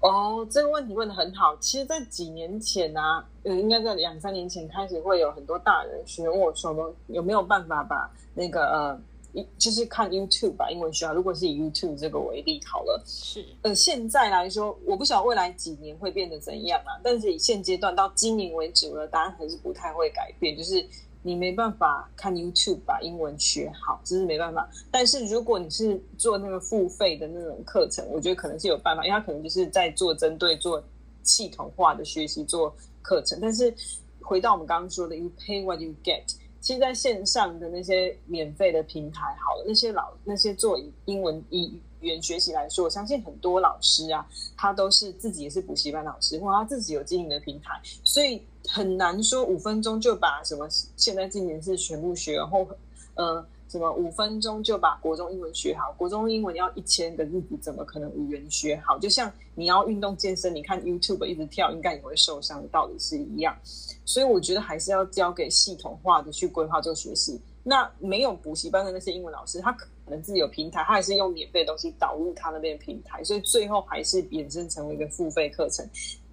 [0.00, 1.56] 哦，这个问题问得很好。
[1.56, 9.00] 其实，在几年前啊，呃，应该在两三年前开始，会有很多大人询问我说，有没有办法把那个
[9.34, 11.12] 呃，就是看 YouTube 吧英文学校。
[11.12, 16.94] 如果是以 YouTube 这个为例好了，是呃，现在来说，我不晓得未来几年会变得怎样啊。
[17.02, 20.84] 但是以现阶段到今年为止，我的答案还是不太会改变，就是。
[21.22, 24.68] 你没办法看 YouTube 把英文学好，这是没办法。
[24.90, 30.82] 但是如果你是做那个付费的那种课程，我觉得可能是有办法，因为他可能就是在做针对做
[31.24, 33.38] 系统化的学习做课程。
[33.42, 33.74] 但是
[34.22, 36.22] 回到我们刚刚说的，You pay what you get。
[36.60, 48.40] 其实在线上的那些免费的平台，好了，那些老那些做英文语言学习来说，我相信很多老师啊，他都是自己也是补习班老师，或他自己有经营的平台，所以。
[48.68, 52.68] 很难说五分钟就把什么现在今年是全部学，然后
[53.14, 58.98] 呃什么五分钟就把国中英文学好，国中英文要一千个日子，怎么可能五元学好？
[58.98, 63.56] 就像你要运动健身，你看 YouTube 一直跳，应该也会受伤，道理是一样。
[64.04, 67.40] 所以我觉得还是要交给系统化的去规划做学习。
[67.62, 75.86] 那没有补习班的那些英文老师，他可能自己有平台，他还是用免费的东西导入他那边的平台，所以最后还是衍生成为一个付费课程。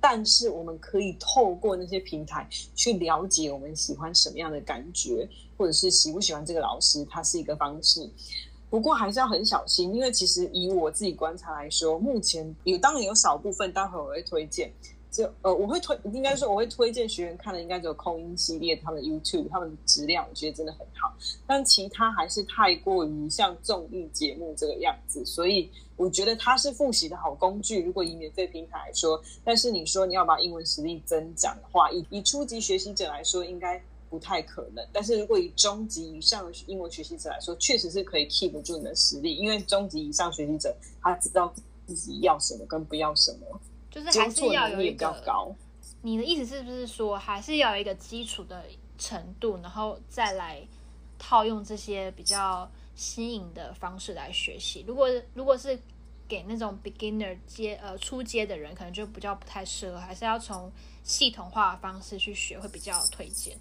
[0.08, 5.28] 但是我们可以透过那些平台去了解我们喜欢什么样的感觉，
[5.58, 8.08] 或者是喜不喜欢这个老师，它是一个方式。
[8.70, 14.72] 不过还是要很小心，因为其实以我自己观察来说，目前有当然有少部分，待会我会推荐。
[15.16, 21.16] 就呃，我会推，应该说我会推荐学员看的，应该只有空音系列，他们的 YouTube，他们的质量我觉得真的很好。
[21.48, 27.82] 但其他还是太过于像综艺节目这个样子，所以我觉得它是复习的好工具。
[27.82, 34.86] 如果以免费平台来说，但是你说你要把英文实力增长的话，以以初级学习者来说，应该不太可能。
[34.92, 41.54] 但是如果以中级以上的英文学习者来说，确实是可以 keep 住你的实力，因为中级以上学习者他知道
[41.88, 43.62] 自己要什么跟不要什么。
[43.96, 45.56] 就是还是要有一个高，
[46.02, 48.62] 你的意思是不是说还是要有一个基础的
[48.98, 50.62] 程度，然后再来
[51.18, 54.84] 套用这些比较新颖的方式来学习？
[54.86, 55.80] 如果如果是
[56.28, 60.70] 给那种 beginner 接呃初阶的人，可能就比较不太适合，还是要从
[61.02, 63.58] 系统化的方式去学会比较推荐。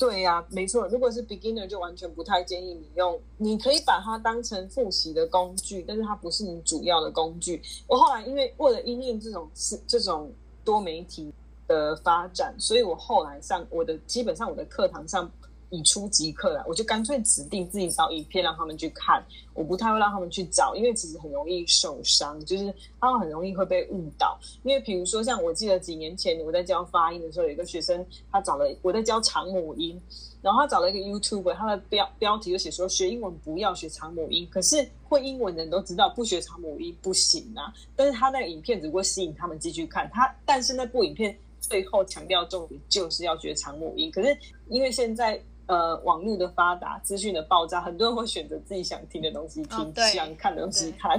[0.00, 0.88] 对呀、没错。
[0.88, 3.20] 如果是 beginner，就完全不太建议你用。
[3.36, 7.60] 你可以把它当成复习的工具，但是它不是你主要的工具。
[7.86, 10.32] 我后来因为为了应验这种是这种
[10.64, 11.30] 多媒体
[11.68, 15.30] 的发展，所以我后来上我的基本上我的课堂上。
[15.70, 24.38] 以初级课来，我就干脆指定自己找影片让他们去看，我不太会让他们去找，因为其实很容易受伤，就是他们很容易会被误导。
[24.64, 30.00] 因为比如说，像我记得几年前我在教发音的时候，有一个学生他找了我在教长母音，
[30.42, 37.72] 然后他找了一个 YouTube，他的标标题就写说学英文不要学长母音，可是会英文的人都知道不学长母音不行啊。
[37.94, 44.36] 但是他那个影片只不过吸引他们继续看他，但是那部影片最后强调重点就是要学长母音，可是
[44.68, 45.40] 因为现在。
[45.70, 51.18] 呃，网络的发达，资讯的爆炸，很多人会选择自己想听的东西听，哦、想看的东西看。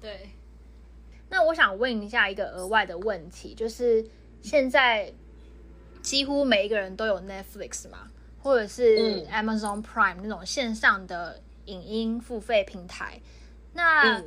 [0.00, 0.10] 对。
[0.12, 0.30] 对。
[1.28, 4.04] 那我想问一下一个额外的问题，就是
[4.42, 5.12] 现在
[6.02, 8.10] 几乎每一个人都有 Netflix 嘛，
[8.42, 13.20] 或者是 Amazon Prime 那种线上的影音付费平台，
[13.74, 14.20] 那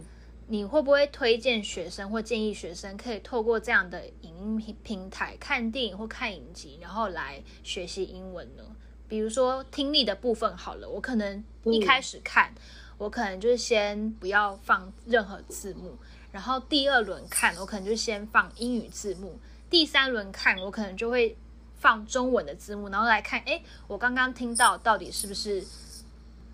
[0.48, 8.64] 你会不会推荐学生或建议学生可以透过这样的影音平平台看电影或看影集，然后来学习英文呢？
[9.08, 12.62] 比如说听力的部分好了，我可能一开始看，嗯、
[12.98, 15.96] 我可能就是先不要放任何字幕，
[16.32, 19.38] 然后第二轮看，我可能就先放英语字幕，
[19.70, 21.38] 第三轮看，我可能就会
[21.76, 25.64] 放中文的字幕，然后来看，哎，我刚刚听到到底是不是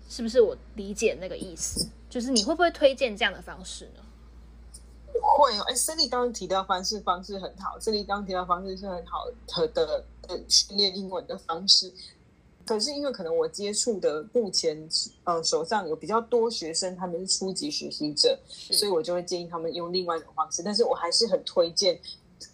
[0.08, 1.88] 是不是我理解那个意思？
[2.10, 4.02] 就是你会不会推荐这样的方式呢？
[5.22, 11.92] 会哦，哎，Cindy 刚刚提到方式方式很好，Cindy 刚刚提到方式是很好的的的训练英文的方式。
[12.70, 14.88] 可是因为可能我接触的目前
[15.24, 20.62] 呃手上有比较多学生，他们是初级学习者，所以我就会建议他们用另外一种方式。
[20.62, 21.98] 但是我还是很推荐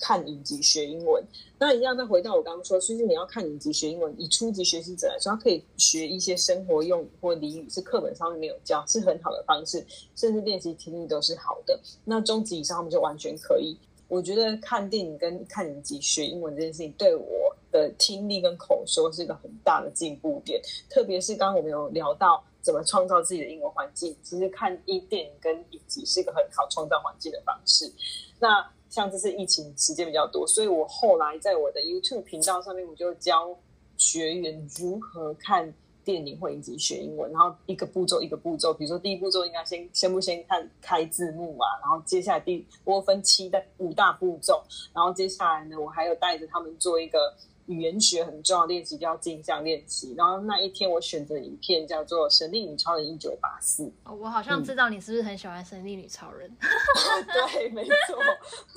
[0.01, 1.23] 看影集学英文。
[1.59, 11.79] 那一样再回到我刚刚说，其实你要看影集学英文，以初级学习者来说，他可以学一些生活用语或俚语，是课本上面没有教，是很好的方式，甚至练习听力都是好的。
[12.07, 13.77] 那中级以上他们就完全可以。
[14.09, 20.61] 我觉得看电影跟看影集学英文这件事情，对我的听力跟口说是一个很大的进步点。
[20.89, 27.93] 特别是刚刚我们有聊到怎么创造自己的英文环境，其实看一电影跟影集是一个很好创造环境的方式。
[28.41, 33.55] 那像这次疫情时间比较多，所以我后来在我的 YouTube 频道上面，我就教
[33.97, 35.73] 学员如何看。
[36.07, 44.63] 电影或影集学英文，然后一个步骤一个步骤，比如说第一步骤应该先先不先看开字幕啊，然后接下来第我分七大五大步骤，
[44.95, 47.35] 然后接下来呢，我还有带着他们做一个
[47.67, 50.15] 语言学很重要的练习，叫镜像练习。
[50.17, 53.83] 然后那一天我选择影片叫做《神力女超人一九八四》。
[54.05, 56.51] 哦，我好像知道你是不是很喜欢神力女超人？
[56.61, 58.19] 嗯、 对，没错。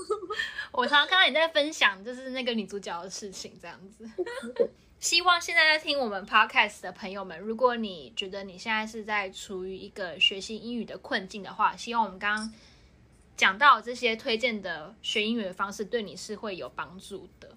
[0.72, 4.10] 我常常看到你在分享，就是那个女主角的事情，这样子。
[5.00, 12.54] 希望现在在听我们 podcast 的朋友们，如果你觉得你现在是在处于一个学习英语的困境的话，希望我们刚刚
[13.38, 17.56] 讲到这些推荐的学英语的方式，对你是会有帮助的。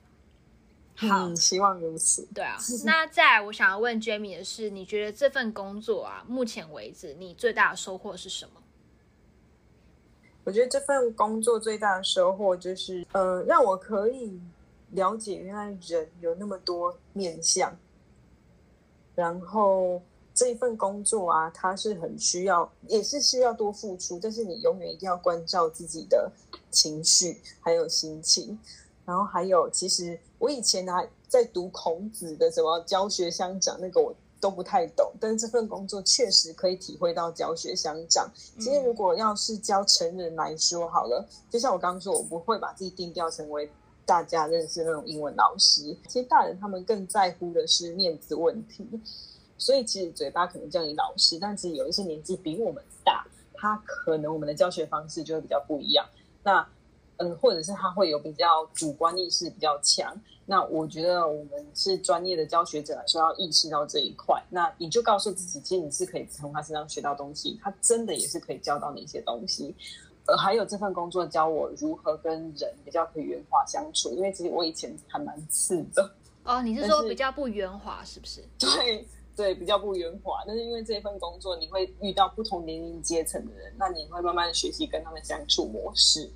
[1.08, 2.26] 好，嗯，希望如此。
[2.34, 8.62] 对啊，那再来我想要问 Jamie 的是，你觉得这份工作啊，目前为止你最大的收获是什么？
[10.44, 14.40] 我觉得这份工作最大的收获就是，呃，让我可以。
[14.94, 17.74] 了解原来人有那么多面相，
[19.14, 20.02] 然后
[20.34, 26.30] 这一份工作啊，它是很需要，也是需要多付出，但是你永远一定要关照自己的
[26.70, 28.58] 情绪还有心情，
[29.04, 30.92] 然后还有，其实我以前呢
[31.28, 38.30] 在读孔子的什么教学相长，那个我都不太懂，但是这份工作确实可以体会到教学相长。
[38.58, 43.70] 其实如果要是教成人来说好了，就像我刚刚说，我不会把自己定调成为。
[44.04, 48.84] 大家认识那种英文老师，其实大人他们更在乎的是面子问题，
[49.56, 53.24] 所以其实嘴巴可能叫你老师，但其实有一些年纪比我们大，
[53.54, 56.04] 他可能我们的教学方式就会比较不一样。
[56.42, 56.68] 那
[57.22, 60.14] 嗯，或者是他会有比较主观意识比较强。
[60.44, 64.42] 那我觉得我们是专业的教学者来说，要意识到这一块。
[64.50, 69.74] 那你就告诉自己，其实你是可以从他身上学到东西，他真的也是可以教到你一些东西。
[70.26, 76.10] 呃，还有这份工作教我如何跟人比较可以圆滑相处，因为其实我以前还蛮刺的。
[76.44, 78.44] 哦，你是说比较不圆滑，是不是？
[78.58, 79.06] 对
[79.36, 80.42] 对，比较不圆滑。
[80.44, 86.28] 但是因为这份工作，你会遇到不同年龄阶层的人，那你会慢慢学习跟他们相处模式。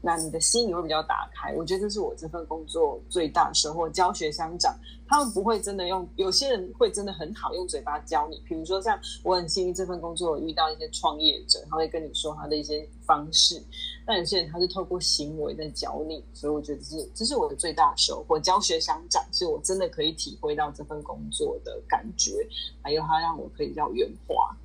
[0.00, 3.88] 那你的心也会比较打开，我觉得这是我这份工作最大的收获。
[3.88, 4.78] 教学相长，
[5.08, 8.40] 他们不会真的用，有些人会真的很好用嘴巴教你。
[8.46, 13.60] 比如说像我很幸运这份工作，有遇到一些创业者，他会跟你说他的一些方式。
[14.06, 18.38] 但有些人他是透过行为在教你，所以我觉得这是这是我的最大的收获。
[18.38, 22.46] 教学相长，是我真的可以体会到这份工作的感觉，
[22.82, 24.56] 还有他让我可以叫圆滑。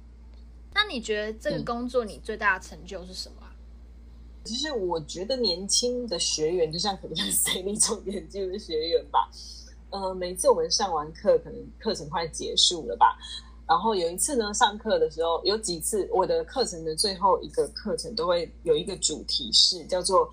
[0.76, 3.43] 那你觉得这个工作你最大的成就是什么？
[4.44, 9.30] 其实我觉得年轻的学员，就像可能像 Cindy 这种 年纪的学员吧，
[9.89, 13.18] 呃，每次我们上完课，可能课程快结束了吧，
[13.68, 20.30] 然后有一次呢，上课的时候有几次，我的课程的最后一个课程都会有一个主题是叫做。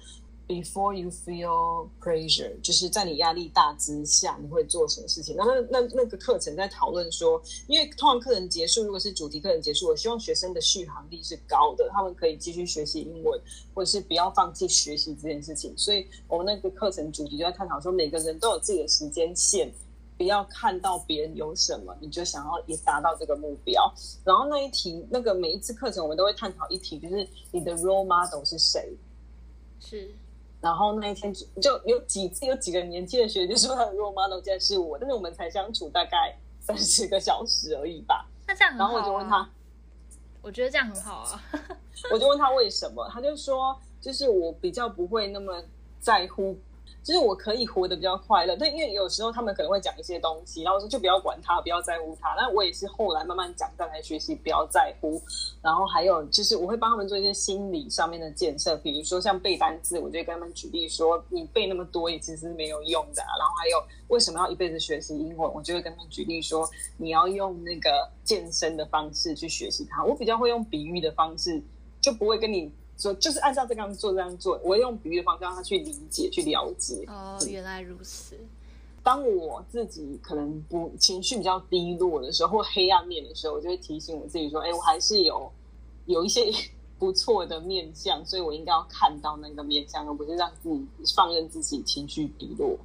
[0.51, 5.37] Before you feel pressure，就是在你压力大之下，你会做什么事情？
[5.37, 13.41] 然后那那那个课程在讨论说，因为通常课程结束，如果是主题课程结束，我希望学生的续航力是高的，他们可以继续学习英文，
[13.73, 15.73] 或者是不要放弃学习这件事情。
[15.79, 19.73] 所以我们那个课程主题就在探讨说，每个人都有自己的时间线，
[20.19, 23.95] 不要看到别人有什么，你就想要也达到这个目标。
[24.25, 28.93] 然后那一题，那个每一次课程我们都会探讨一题，就是你的 role model 是谁？
[29.79, 30.11] 是。
[30.61, 38.27] 然后那一天就就有几次有几个年轻的学姐说他的 role model 竟然是我，但是我们才相处大概三十个小时而已吧。
[38.47, 38.93] 那这样很好啊。
[38.93, 39.51] 然后我就问他，
[40.43, 41.43] 我觉得这样很好啊。
[42.13, 45.63] 我就问他为什么，他就说就是我比较不会那么
[45.99, 46.59] 在乎
[47.03, 48.57] 就是我可以活得比较快乐。
[48.57, 52.35] 但因为有时候他们可能会讲一些东西，然后说就不要管他，不要在乎他。
[52.35, 55.21] 那我也是后来慢慢长大才学习不要在乎。
[55.63, 63.23] 然后还有就是我会帮他们做一些心理上面的建设，比如说像背单词，我就会跟他们举例说，你背那么多也其实没有用的。
[63.23, 70.05] 然后还有为什么要一辈子学习英文，我就会跟他们举例说，你要用那个健身的方式去学习它。
[70.05, 71.63] 我比较会用比喻的方式，
[72.01, 72.73] 就不会跟你。
[73.01, 74.61] 说就是按照这样做，这样做。
[74.63, 77.05] 我用比喻的方式让他去理解、去了解。
[77.09, 78.37] 哦，原来如此。
[79.03, 85.51] 当我自己可能不情绪比较低落的时候，或黑暗面的时候，我就会提醒我自己说：“哎，我还是有
[86.05, 86.53] 有一些
[87.01, 90.87] 不错的面相，所以我应该要看到那个面相，而不是让自己
[91.17, 92.77] 放任自己情绪低落。”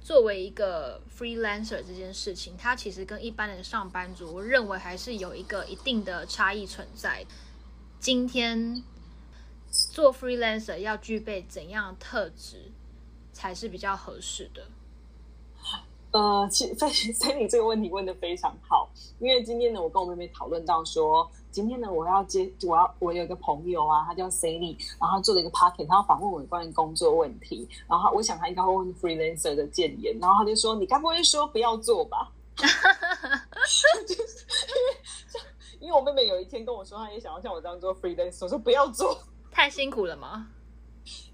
[0.00, 7.26] 作为一个 freelancer 这件事情，它其实跟一般的上班族，我认为还是有一个一定的差异存在。
[8.00, 8.82] 今天。
[9.96, 12.70] 做 freelancer 要具备怎样的特质
[13.32, 14.62] 才是比较合适的？
[16.10, 16.86] 呃，其实在
[17.18, 32.30] 在你这个问题问得非常好，因为今天呢，我跟我妹妹讨论到说，今天呢，我要接，我要我有一个朋友啊，他叫 Sally，然后做了一个 podcast，他要访问我关于工作问题，然后我想他应该会问 freelancer 的建言，然后他就说，你该不会说不要做吧？
[32.56, 39.18] 就是因为 因为我妹妹有一天跟我说，她也想要像我这样做 freelancer，我说不要做。
[39.56, 40.48] 太辛苦了吗？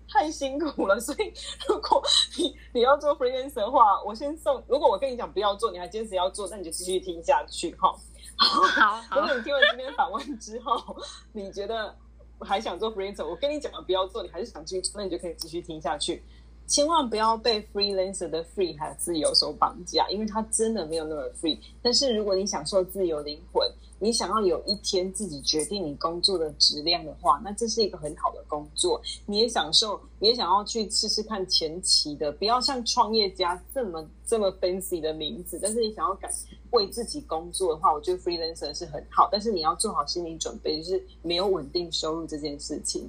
[0.09, 1.33] 太辛苦了，所以
[1.69, 2.01] 如果
[2.39, 4.63] 你 你要做 freelancer 的话，我先送。
[4.69, 7.93] 如果我跟你讲不要做，你还坚持要做，那你就继续听下去哈。
[8.37, 10.97] 好，好，如果你听完今天访问之后，
[11.33, 11.93] 你觉得
[12.39, 16.23] 还想做 freelancer，我跟你讲了不要做，你还是想继续做，那你就可以继续听下去。
[16.69, 21.59] 千万不要被 freelancer 的 free 还有自由所绑架，因为它真的没有那么 free。
[21.83, 23.69] 但是如果你享受自由灵魂，
[24.03, 29.01] 你想要有一天自己决定你工作的质量的话，那这是一个很好的工作。
[29.27, 35.57] 你也享受，你也想要去试试看前期的，不要像创业家这么这么 fancy 的名字。
[35.63, 36.29] 但是你想要敢
[36.73, 39.29] 为自己工作的话，我觉得 freelancer 是很好。
[39.31, 43.09] 但是你要做好心理准备，就是没有稳定收入这件事情。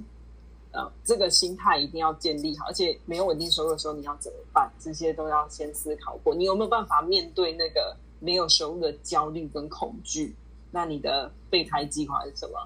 [0.70, 4.72] 呃，这个心态一定要建立好，而且没有稳定收入的时候，你要怎么办？
[4.78, 6.32] 这些都要先思考过。
[6.32, 10.32] 你有没有办法面对那个没有收入的焦虑跟恐惧？
[10.74, 12.58] 那你的备胎计划是什么？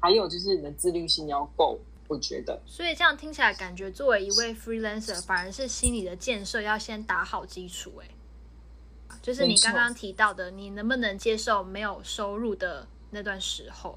[0.00, 1.78] 还有就是你的自律性要够，
[2.08, 2.60] 我觉得。
[2.66, 7.92] 所以这样听起来，感觉作为一位 freelancer，反而是心理的建设要先打好基础。
[8.02, 8.08] 哎，
[9.22, 13.96] 就是你刚刚提到的，你能不能接受没有收入的那段时候？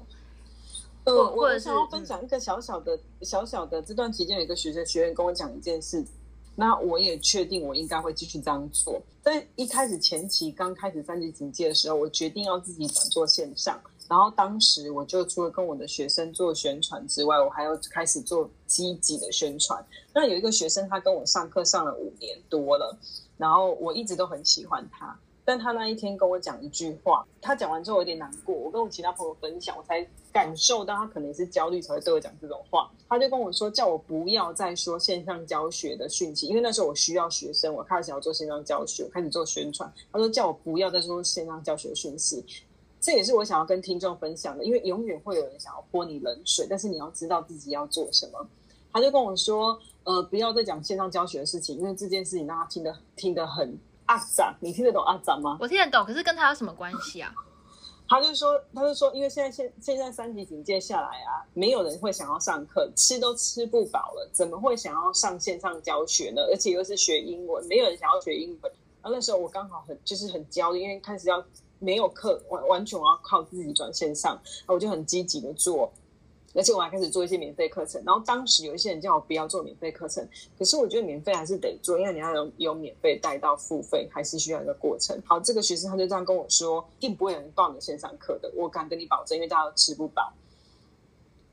[1.02, 6.06] 呃，我想要分享一个小小的、小小的这段期间，有一个学生学员跟我讲一件事。
[6.56, 9.00] 那我也确定我应该会继续这样做。
[9.22, 13.80] 在一开始前期刚开始三级警戒的时候，我决定要自己转做线上。
[14.08, 19.84] 然后当时我就除了跟我的学生做宣传之外，我还要开始做积极的宣传。
[20.14, 22.96] 那有一个学生他跟我上课上了五年多了，
[23.36, 25.18] 然后我一直都很喜欢他。
[25.46, 28.52] 但他那一天跟我讲一句话，他讲完之后有点难过。
[28.52, 32.90] 我跟我其他朋友分享，我才感受到他可能是焦虑才会对我讲这种话。
[33.08, 39.88] 他就跟我说，叫我不要再说线上教学的讯息，因为那时候我需要学生，我开始想要做线上教学，我开始做宣传。
[40.12, 42.44] 他说叫我不要再说线上教学的讯息，
[43.00, 48.48] 这也是我想要跟听众分享的，因为永远会有人想要泼你冷水，但是你要知道自己要做什么。
[48.92, 53.78] 他就跟我说，呃，不要再讲线上教学的事情，因为这件事情让他听得听得很。
[54.06, 55.58] 阿展，你听得懂阿展吗？
[55.60, 57.32] 我听得懂，可是跟他有什么关系啊？
[58.08, 66.42] 他就说，他就说，因为现在现现在三级警戒下来啊，没有人会想要上课，吃都吃不饱了，怎么会想要上线上教学呢？
[66.42, 68.72] 而且又是学英文，没有人想要学英文。
[69.02, 71.44] 然后那时候我刚好很就是很焦虑，因为开始要
[71.80, 75.92] 没有课，完完全我要靠自己转线上，我就很积极的做。
[76.56, 80.26] 而且我还开始做一些免费课程，然后当时有一些人叫我不要做免费课程，
[80.58, 85.20] 可是我觉得免费还是得做，因为你要有有免费带到付费，还是需要一个过程。
[85.26, 90.32] 好，这个学生他就这样跟我说，一定不会有人报你线上课的，我敢跟你保证，因为大家都吃不饱。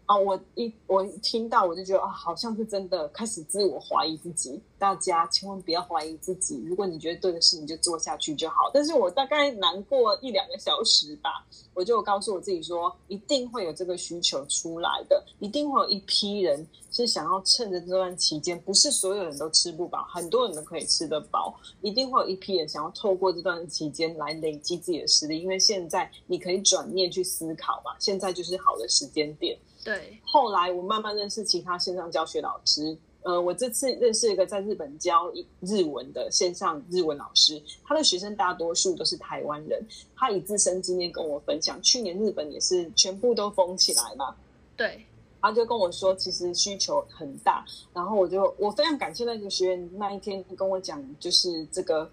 [0.06, 4.62] 啊，我一我一听到我就觉得啊，好像是真的，开始自我怀疑自己。
[4.78, 8.70] 大家千万不要怀疑自己，如果你觉得对的事，你就做下去就好。
[8.74, 29.58] 但是我大概难过一两个小时吧，我就告诉我自己说，一定会有这个需求出来的，一定会有一批人是想要趁着这段期间，不是所有人都吃不饱，很多人都可以吃得饱，一定会有一批人想要透过这段期间来累积自己的实力，因为现在你可以转念去思考嘛，现在就是好的时间点。
[29.84, 32.98] 对，后来我慢慢认识其他线上教学老师。
[33.24, 35.32] 呃，我这次认识一个在日本教
[35.62, 39.82] 日文的线上日文老师，他的学生大多数都是台湾人。
[40.14, 44.36] 他以自身经验跟我分享，去年日本也是全部都封起来嘛。
[44.76, 45.06] 对，
[45.42, 47.64] 他就跟我说，其实需求很大。
[47.94, 52.12] 然后我就我非常感谢那个学员那一天跟我讲，就是这个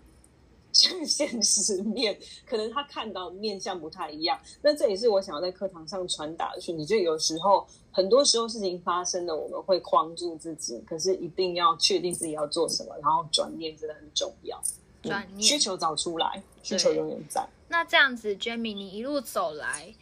[0.72, 4.38] 现实面，可能他看到面相不太一样。
[4.62, 14.60] 那这也是我想要在课堂上传达的，你就有时候很多时候事情发生了，我们会框住自己，可是一定要确定自己要做什么，然后转念真的很重要。
[15.02, 17.48] 转念需求找出来，需求永远在。
[17.68, 19.94] 那这样子，Jamie，你一路走来，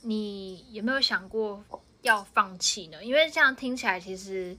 [0.00, 1.62] 你有没有想过
[2.00, 3.04] 要放弃呢？
[3.04, 4.56] 因为这样听起来，其实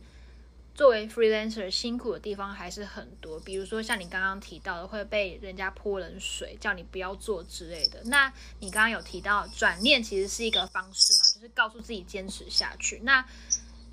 [0.78, 3.40] 作为 freelancer 辛苦的地方还是很多。
[3.40, 8.00] 比如说像你刚刚提到的，会被人家泼冷水，叫你不要做之类的。
[8.06, 13.00] 那你刚刚有提到转念，其实是一个方式嘛，就是告诉自己坚持下去。
[13.04, 13.26] 那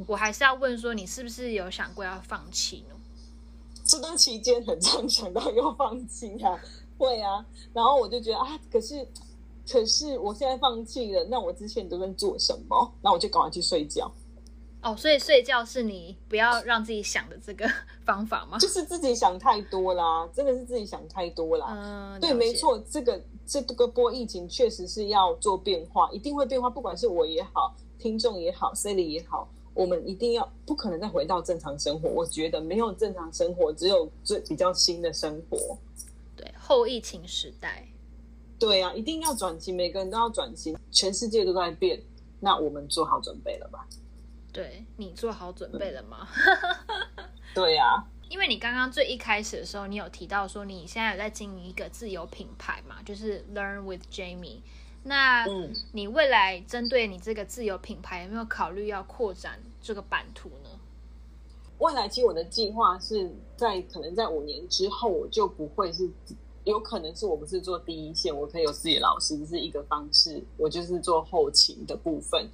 [0.07, 2.95] 我还是要问说，你是不是有想过要放弃呢？
[3.87, 6.61] 这段期间很常想到要放弃啊，
[6.99, 7.43] 会啊，
[7.73, 9.09] 然后我就觉得啊，可是
[9.67, 12.95] 可是我现在放弃了，那我之前都在做什么？
[13.01, 14.15] 那我就赶快去睡觉。
[14.85, 17.67] 哦，所以睡觉是你不要让自己想的这个
[18.05, 18.59] 方法吗？
[18.59, 21.67] 就是自己想太多啦，真的是自己想太多啦。
[21.71, 29.49] 嗯，对，没错，这个这个波疫情确实是要做变化，一定会变化，不管是我也好，听众也好，Sally 也好。
[29.73, 35.77] 我们一定要不可能再回到正常生活，我觉得没有正常生活，只有最比较新的生活。
[36.37, 37.89] 对，后疫情时代，
[38.57, 42.01] 对啊，一定要转型，每个人都要转型，全世界都在变，
[42.39, 43.85] 那我们做好准备了吧？
[44.55, 46.29] 对，你做好准备了吗？
[47.53, 54.61] 对呀、啊，因为你刚刚最一开始的时候，你有提到说你现在有在经营一个自由品牌嘛，就是 Learn with Jamie。
[55.03, 55.45] 那
[55.91, 60.71] 你未来针对你这个自由品牌，有没有考虑要扩展这个版图呢？
[61.79, 66.09] 未来其实我的计划是在可能在五年之后，我就不会是，
[66.63, 72.49] 有可能是我不是做第一线，我可以有自己的老师，这是一个方式，我就是做后勤的部分。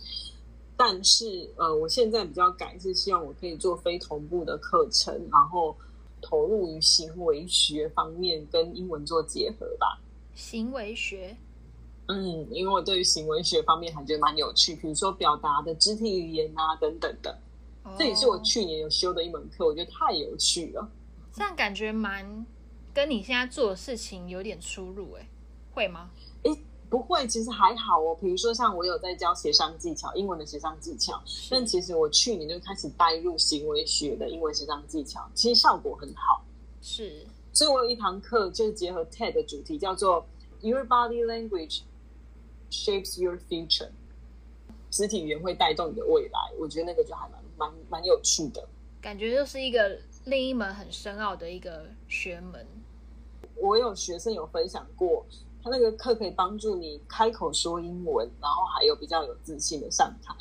[0.82, 5.77] 但是呃，我现在比较赶，是希望我可以做非同步的课程，然后
[6.23, 10.01] 投入于行为学方面，跟英文做结合吧。
[10.35, 11.36] 行为学。
[12.09, 17.39] 嗯，因为我对于行为学方面还觉得蛮有趣，比如说表达的肢体语言啊等等的，
[17.82, 20.90] 哦、这也是我去年有修的一门课，我觉得太有趣了。
[21.31, 22.47] 这样感觉蛮
[22.94, 25.28] 跟你现在做的事情有点出入，哎，
[25.73, 26.11] 会吗？
[26.44, 26.57] 诶，
[26.91, 28.15] 不会，其实还好哦。
[28.21, 36.45] 比如说像我有在教协商技巧，英文的协商技巧，但其实我去年就开始带入行为学的英文协商技巧，其实效果很好。
[36.83, 40.27] 是，所以我有一堂课就是结合 TED 的主题，叫做
[40.61, 41.83] Your Body Language。
[42.73, 43.89] Shapes your future，
[44.93, 46.39] 肢体语言会带动你的未来。
[46.57, 48.65] 我觉得那个就还蛮蛮蛮有趣的，
[49.03, 52.65] 感觉就是一个另一门很深奥的一个学门。
[53.57, 55.27] 我有学生有分享过，
[55.62, 60.35] 他那个课可以帮助你开口说英文，然后还有比较有自信的上台。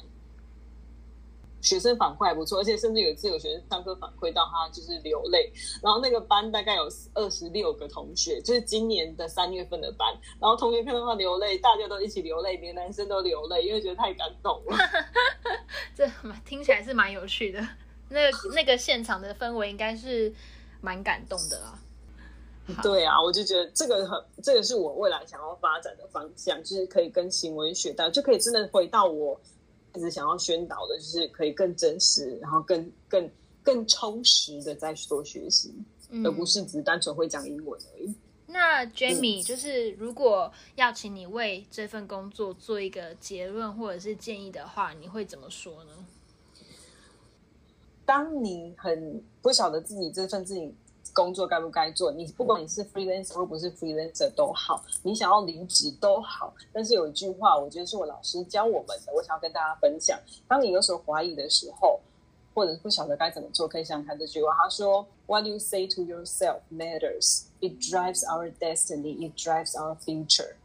[1.62, 5.52] 学生反馈还不错，而且甚至有一次有学生上课反馈到他就是流泪，
[5.84, 10.08] 然后那个班大概有二十六个同学，就是今年的三月份的班，
[10.40, 14.78] 然后同学看到他流泪，大家都一起流泪，连男生都流泪，因为觉得太感动了。
[15.94, 16.10] 这
[16.46, 17.60] 听起来是蛮有趣的，
[18.08, 20.34] 那个那个现场的氛围应该是
[20.80, 21.78] 蛮感动的啊。
[22.82, 29.40] 对啊，我就觉得这个很，这个是我未来想要发展的方向，就是可以跟行为学到，就可以真的回到我。
[29.96, 33.28] 一直想要宣导的就是可以更真实，然后更更
[33.64, 35.74] 更充实的在做学习，
[36.12, 38.14] 嗯、而不是只单纯会讲英文而已。
[38.46, 46.06] 那 Jamie，就是如果要请你为这份工作做一个结论或者是建议的话，你会怎么说呢？
[48.06, 50.72] 当你很不晓得自己这份自己。
[51.14, 52.11] 工作该不该做？
[52.11, 56.53] 你不管你是 freelancer 或不是 freelancer 都好，你想要离职都好。
[56.72, 60.19] 但是有一句话，我觉得是我老师教我们的，我想要跟大家分享。
[60.48, 61.99] 当你有所怀疑的时候，
[62.53, 64.53] 或者不晓得该怎么做，可以想想看这句话。
[64.53, 67.44] 他说：“What you say to yourself matters.
[67.61, 69.30] It drives our destiny.
[69.30, 70.56] It drives our future.”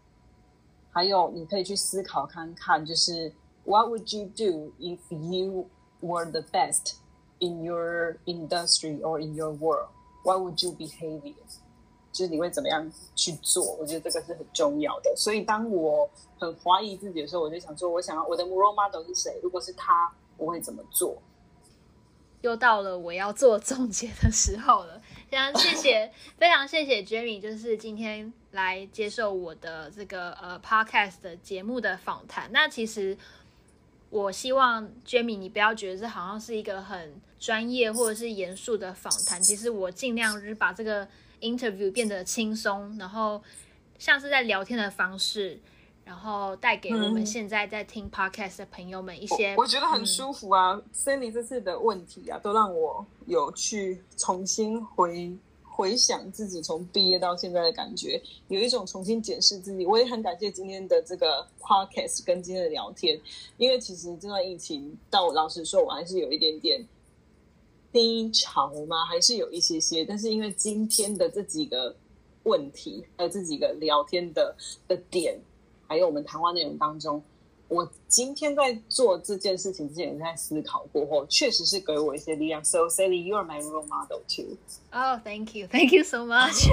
[0.91, 3.33] 还有，你可以去思考看看，就是
[3.65, 5.69] What would you do if you
[6.01, 6.95] were the best
[7.39, 9.89] in your industry or in your world?
[10.25, 11.35] Why would you behave?
[12.11, 13.75] 就是你会怎么样去做？
[13.75, 15.15] 我觉得这个是很重要的。
[15.17, 19.39] 所以当我很怀疑自己的时候，我就想说，我想要我的 role model 是谁？
[19.43, 21.21] 如果是他，我会怎么做？
[22.41, 25.03] 又到了我要做总结的时候了。
[25.29, 32.51] 非常谢谢，非常谢谢 Jamie，就是今天来接受我的这个呃 podcast 的节目的访谈。
[32.53, 33.19] 那其实。
[34.15, 39.43] 我希望 Jamie，你不要觉得这好像是一个很专业或者是严肃的访谈。
[39.43, 41.05] 其实我尽量就是把这个
[41.41, 43.43] interview 变得轻松，然后
[43.99, 45.61] 像是在聊天的方式，
[46.05, 50.81] 然后带给我们现在在听 podcast 的朋友们一些，我，我觉得很舒服啊。
[50.95, 55.37] Sandy、嗯、这次的问题啊，都让我有去重新回
[55.77, 59.85] 回想自己从毕业到现在的感觉，有一种重新检视自己。
[59.85, 63.21] 我也很感谢今天的这个 podcast 跟今天的聊天，
[63.57, 66.87] 因为其实这段疫情，到老实说，我还是有一点点
[67.93, 70.05] 低潮嘛，还是有一些些。
[70.05, 71.97] 但是因为今天的这几个
[72.45, 74.55] 问题，还有这几个聊天的
[74.87, 75.37] 的点。
[75.89, 77.21] 还有我们谈话内容当中，
[77.69, 82.63] 我今天在做这件事情之前，也在思考过后，确实是给我一些力量。
[82.65, 84.59] So Sally, you are my role model too.
[84.93, 86.69] Oh, thank you, thank you so much.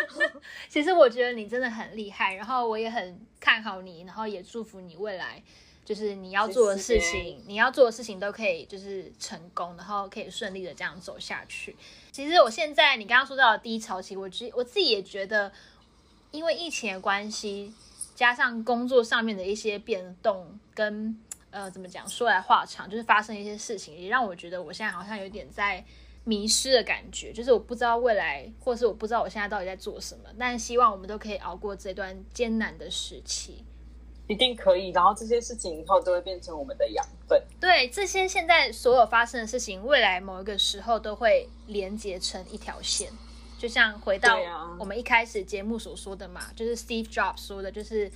[0.68, 5.42] 其实我觉得你真的很厉害，然后我也很看好你，然后也祝福你未来，
[5.84, 11.76] 就是你要做的事情，你要做的事情都可以就是成功，然后可以顺利的这样走下去。
[12.10, 15.52] 其实我现在你刚刚说到的低潮期，我觉我自己也觉得，
[16.32, 17.72] 因为疫情的关系。
[18.16, 21.16] 加上工作上面的一些变动跟
[21.50, 25.84] 呃怎么讲，说来话长，就是发生一些事情，也让我觉得我现在好像有点在
[26.24, 30.24] 迷失的感觉，就是我不知道未来，或是我不知道我现在到底在做什么。
[30.38, 33.62] 但希望我们都可以熬过这段艰难的时期，
[34.26, 34.88] 一定可以。
[34.88, 37.40] 然后这些事情以后都会变成我们的养分。
[37.60, 43.12] 对，这些现在所有发生的事情，未来某一个时候都会连接成一条线。
[43.58, 44.38] 就像回到
[44.78, 48.10] 我们一开始节目所说的嘛，啊、就是 Steve Jobs 说的，就是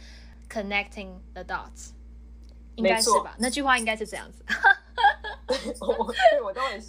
[0.48, 1.90] connecting the dots，
[2.76, 3.34] 应该是吧？
[3.38, 4.44] 那句话应该是这样子。
[5.80, 6.14] 我
[6.44, 6.80] 我都会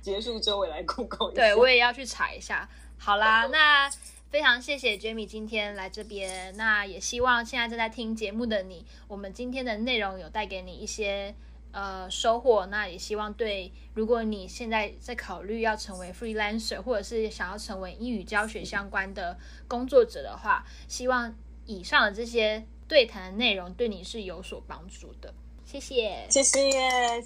[0.00, 1.42] 结束之后我来 Google 一下。
[1.42, 2.68] 对，我也要去查一下。
[2.96, 3.90] 好啦，那
[4.30, 11.34] 非常谢谢 Jamie 今天来这边，那也希望现在正在听节目的你，我们今天的内容有带给你一些。
[11.76, 12.64] 呃，收获。
[12.70, 19.36] 那也希望对，如果你现在在考虑要成为 freelancer，或者是想要成为英语教学相关的
[19.68, 21.34] 工作者的话，希望
[21.66, 25.34] 以上的这些对谈的内容对你是有所帮助的。
[25.66, 26.70] 谢谢，谢谢，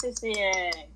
[0.01, 0.89] 谢谢。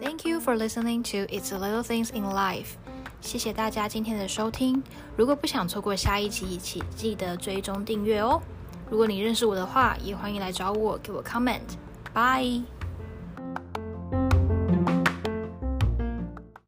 [0.00, 2.76] Thank you for listening to It's the Little Things in Life.
[3.24, 4.80] 谢谢大家今天的收听。
[5.16, 8.40] 如果不想错过下一集，请记得追踪订阅哦。
[8.90, 11.62] 如果你认识我的话，也欢迎来找我，给我 comment。
[12.12, 12.73] Bye。